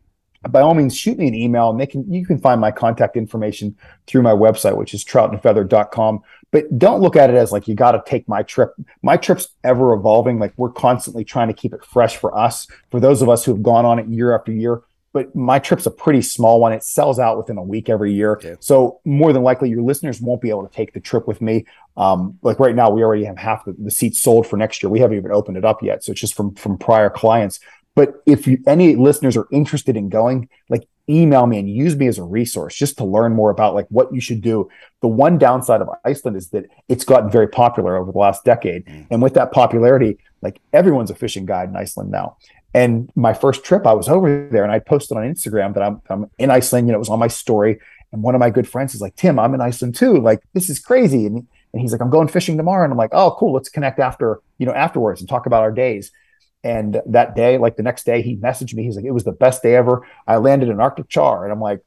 [0.49, 3.15] by all means, shoot me an email and they can you can find my contact
[3.15, 3.75] information
[4.07, 6.21] through my website, which is troutandfeather.com.
[6.51, 8.73] But don't look at it as like you got to take my trip.
[9.01, 10.39] My trip's ever evolving.
[10.39, 13.53] Like we're constantly trying to keep it fresh for us, for those of us who
[13.53, 14.83] have gone on it year after year.
[15.13, 16.73] But my trip's a pretty small one.
[16.73, 18.39] It sells out within a week every year.
[18.43, 18.55] Yeah.
[18.59, 21.65] So more than likely, your listeners won't be able to take the trip with me.
[21.95, 24.89] Um, like right now, we already have half the, the seats sold for next year.
[24.89, 26.03] We haven't even opened it up yet.
[26.03, 27.59] So it's just from from prior clients.
[27.95, 32.07] But if you, any listeners are interested in going, like email me and use me
[32.07, 34.69] as a resource just to learn more about like what you should do.
[35.01, 38.85] The one downside of Iceland is that it's gotten very popular over the last decade.
[38.85, 39.07] Mm.
[39.11, 42.37] And with that popularity, like everyone's a fishing guide in Iceland now.
[42.73, 46.01] And my first trip, I was over there and I posted on Instagram that I'm,
[46.09, 46.87] I'm in Iceland.
[46.87, 47.79] You know, it was on my story.
[48.11, 50.17] And one of my good friends is like, Tim, I'm in Iceland too.
[50.17, 51.25] Like, this is crazy.
[51.27, 52.83] And, and he's like, I'm going fishing tomorrow.
[52.83, 53.53] And I'm like, oh, cool.
[53.53, 56.11] Let's connect after, you know, afterwards and talk about our days.
[56.63, 58.83] And that day, like the next day, he messaged me.
[58.83, 60.07] He's like, it was the best day ever.
[60.27, 61.43] I landed an Arctic char.
[61.43, 61.81] And I'm like,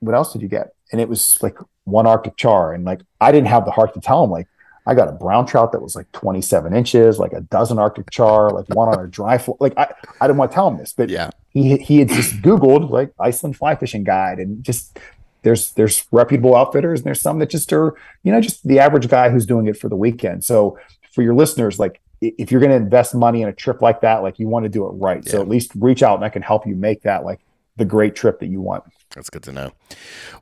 [0.00, 0.74] what else did you get?
[0.90, 2.72] And it was like one Arctic char.
[2.72, 4.48] And like, I didn't have the heart to tell him, like,
[4.88, 8.50] I got a brown trout that was like 27 inches, like a dozen Arctic char,
[8.50, 9.54] like one on a dry fly.
[9.60, 12.36] Like I, I didn't want to tell him this, but yeah, he he had just
[12.36, 14.98] Googled like Iceland fly fishing guide and just
[15.42, 19.08] there's there's reputable outfitters and there's some that just are, you know, just the average
[19.08, 20.42] guy who's doing it for the weekend.
[20.44, 20.78] So
[21.12, 24.22] for your listeners, like if you're going to invest money in a trip like that,
[24.22, 25.24] like you want to do it right.
[25.24, 25.32] Yeah.
[25.32, 27.40] So at least reach out and I can help you make that like
[27.76, 28.84] the great trip that you want.
[29.14, 29.72] That's good to know.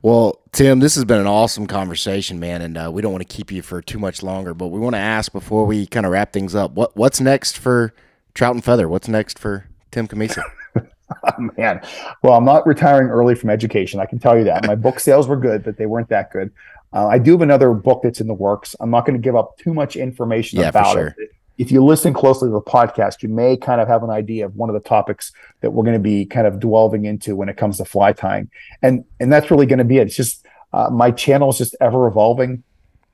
[0.01, 3.33] Well, Tim, this has been an awesome conversation, man, and uh, we don't want to
[3.33, 6.11] keep you for too much longer, but we want to ask before we kind of
[6.11, 7.93] wrap things up, what what's next for
[8.33, 8.89] Trout and Feather?
[8.89, 10.43] What's next for Tim Cammisa?
[10.75, 11.81] oh, man,
[12.23, 13.99] well, I'm not retiring early from education.
[14.01, 14.67] I can tell you that.
[14.67, 16.51] My book sales were good, but they weren't that good.
[16.91, 18.75] Uh, I do have another book that's in the works.
[18.79, 21.15] I'm not going to give up too much information yeah, about sure.
[21.17, 24.45] it if you listen closely to the podcast, you may kind of have an idea
[24.45, 25.31] of one of the topics
[25.61, 28.49] that we're going to be kind of delving into when it comes to fly tying,
[28.81, 30.07] and and that's really going to be it.
[30.07, 32.63] It's just uh, my channel is just ever evolving.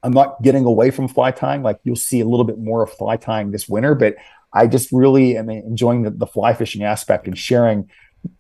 [0.03, 1.63] I'm not getting away from fly tying.
[1.63, 4.15] Like you'll see a little bit more of fly tying this winter, but
[4.51, 7.89] I just really am enjoying the, the fly fishing aspect and sharing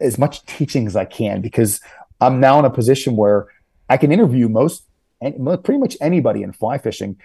[0.01, 1.79] as much teaching as I can because
[2.19, 3.47] I'm now in a position where
[3.89, 4.83] I can interview most
[5.63, 7.17] pretty much anybody in fly fishing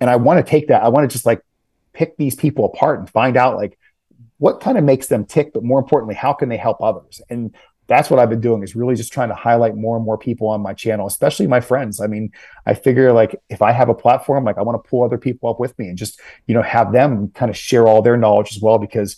[0.00, 0.82] and I want to take that.
[0.82, 1.42] I want to just like
[1.98, 3.76] pick these people apart and find out like
[4.38, 7.20] what kind of makes them tick, but more importantly, how can they help others?
[7.28, 7.52] And
[7.88, 10.46] that's what I've been doing is really just trying to highlight more and more people
[10.46, 12.00] on my channel, especially my friends.
[12.00, 12.30] I mean,
[12.66, 15.50] I figure like if I have a platform, like I want to pull other people
[15.50, 18.54] up with me and just, you know, have them kind of share all their knowledge
[18.54, 19.16] as well because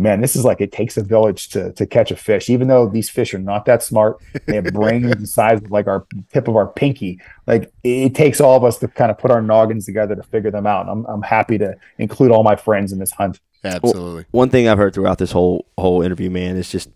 [0.00, 2.48] man, this is like it takes a village to to catch a fish.
[2.48, 5.86] Even though these fish are not that smart, they have brains the size of like
[5.86, 7.20] our tip of our pinky.
[7.46, 10.50] Like it takes all of us to kind of put our noggins together to figure
[10.50, 10.88] them out.
[10.88, 13.40] I'm I'm happy to include all my friends in this hunt.
[13.62, 14.14] Absolutely.
[14.14, 16.88] Well, one thing I've heard throughout this whole whole interview, man, is just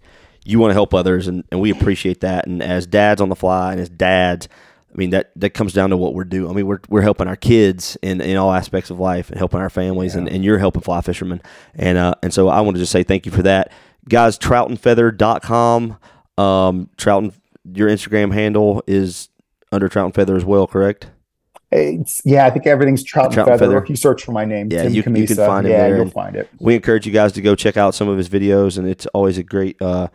[0.44, 2.46] you want to help others, and, and we appreciate that.
[2.46, 4.48] And as dads on the fly, and as dads,
[4.94, 6.50] I mean that that comes down to what we're doing.
[6.50, 9.60] I mean we're we're helping our kids in, in all aspects of life and helping
[9.60, 10.20] our families, yeah.
[10.20, 11.42] and, and you're helping fly fishermen,
[11.74, 13.72] and uh, and so I want to just say thank you for that,
[14.08, 14.38] guys.
[14.38, 15.98] Troutandfeather.com,
[16.38, 17.32] um, Trout and
[17.72, 19.30] your Instagram handle is
[19.72, 21.10] under Trout and Feather as well, correct?
[21.72, 23.72] It's, yeah, I think everything's Trout, Trout and, Feather.
[23.72, 23.82] Feather.
[23.82, 25.70] If you search for my name, yeah, you, you, can find it.
[25.70, 25.96] Yeah, there.
[25.96, 26.48] you'll find it.
[26.60, 29.38] We encourage you guys to go check out some of his videos, and it's always
[29.38, 29.80] a great.
[29.82, 30.08] Uh,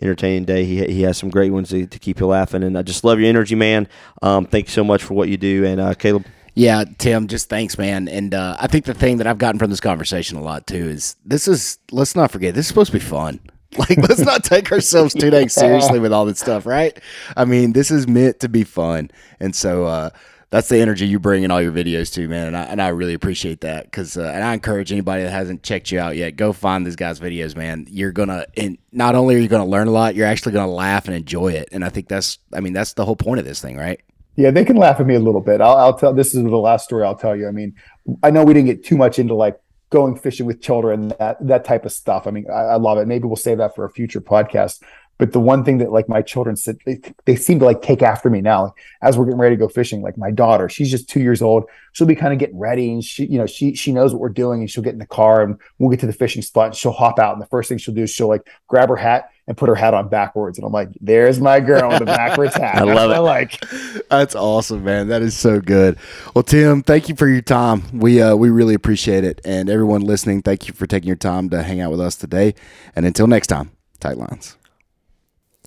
[0.00, 0.64] entertaining day.
[0.64, 3.18] He, he has some great ones to, to keep you laughing, and I just love
[3.20, 3.88] your energy, man.
[4.22, 6.26] Um, thank you so much for what you do, and uh, Caleb.
[6.54, 8.08] Yeah, Tim, just thanks, man.
[8.08, 10.88] And uh, I think the thing that I've gotten from this conversation a lot too
[10.88, 13.40] is this is let's not forget this is supposed to be fun.
[13.78, 16.98] Like, let's not take ourselves too dang seriously with all this stuff, right?
[17.36, 20.10] I mean, this is meant to be fun, and so uh,
[20.56, 22.46] that's the energy you bring in all your videos too, man.
[22.46, 25.62] And I, and I really appreciate that because, uh, and I encourage anybody that hasn't
[25.62, 27.86] checked you out yet, go find these guys' videos, man.
[27.90, 31.08] You're gonna, and not only are you gonna learn a lot, you're actually gonna laugh
[31.08, 31.68] and enjoy it.
[31.72, 34.00] And I think that's, I mean, that's the whole point of this thing, right?
[34.36, 35.60] Yeah, they can laugh at me a little bit.
[35.60, 36.14] I'll, I'll tell.
[36.14, 37.48] This is the last story I'll tell you.
[37.48, 37.74] I mean,
[38.22, 41.66] I know we didn't get too much into like going fishing with children that that
[41.66, 42.26] type of stuff.
[42.26, 43.06] I mean, I, I love it.
[43.06, 44.82] Maybe we'll save that for a future podcast.
[45.18, 48.02] But the one thing that like my children said, they, they seem to like take
[48.02, 48.74] after me now.
[49.02, 51.64] As we're getting ready to go fishing, like my daughter, she's just two years old.
[51.92, 54.28] She'll be kind of getting ready, and she, you know, she she knows what we're
[54.28, 56.74] doing, and she'll get in the car, and we'll get to the fishing spot, and
[56.74, 59.30] she'll hop out, and the first thing she'll do is she'll like grab her hat
[59.46, 62.54] and put her hat on backwards, and I'm like, "There's my girl with the backwards
[62.56, 63.16] hat." I love That's it.
[63.16, 64.08] I like.
[64.10, 65.08] That's awesome, man.
[65.08, 65.96] That is so good.
[66.34, 67.82] Well, Tim, thank you for your time.
[67.92, 71.48] We uh, we really appreciate it, and everyone listening, thank you for taking your time
[71.50, 72.54] to hang out with us today.
[72.94, 74.56] And until next time, tight lines.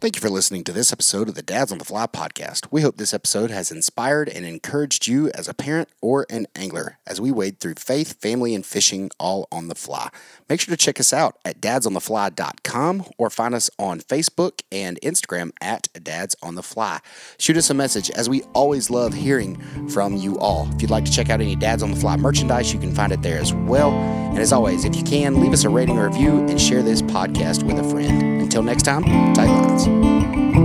[0.02, 2.68] Thank you for listening to this episode of the Dads on the Fly podcast.
[2.72, 7.00] We hope this episode has inspired and encouraged you as a parent or an angler
[7.06, 10.08] as we wade through faith, family, and fishing all on the fly.
[10.48, 15.52] Make sure to check us out at dadsonthefly.com or find us on Facebook and Instagram
[15.60, 17.00] at Dads on the Fly.
[17.38, 19.58] Shoot us a message as we always love hearing
[19.90, 20.70] from you all.
[20.76, 23.12] If you'd like to check out any Dads on the Fly merchandise, you can find
[23.12, 23.92] it there as well.
[23.92, 27.02] And as always, if you can, leave us a rating or review and share this
[27.02, 28.39] podcast with a friend.
[28.50, 29.04] Until next time,
[29.36, 30.59] tight lines.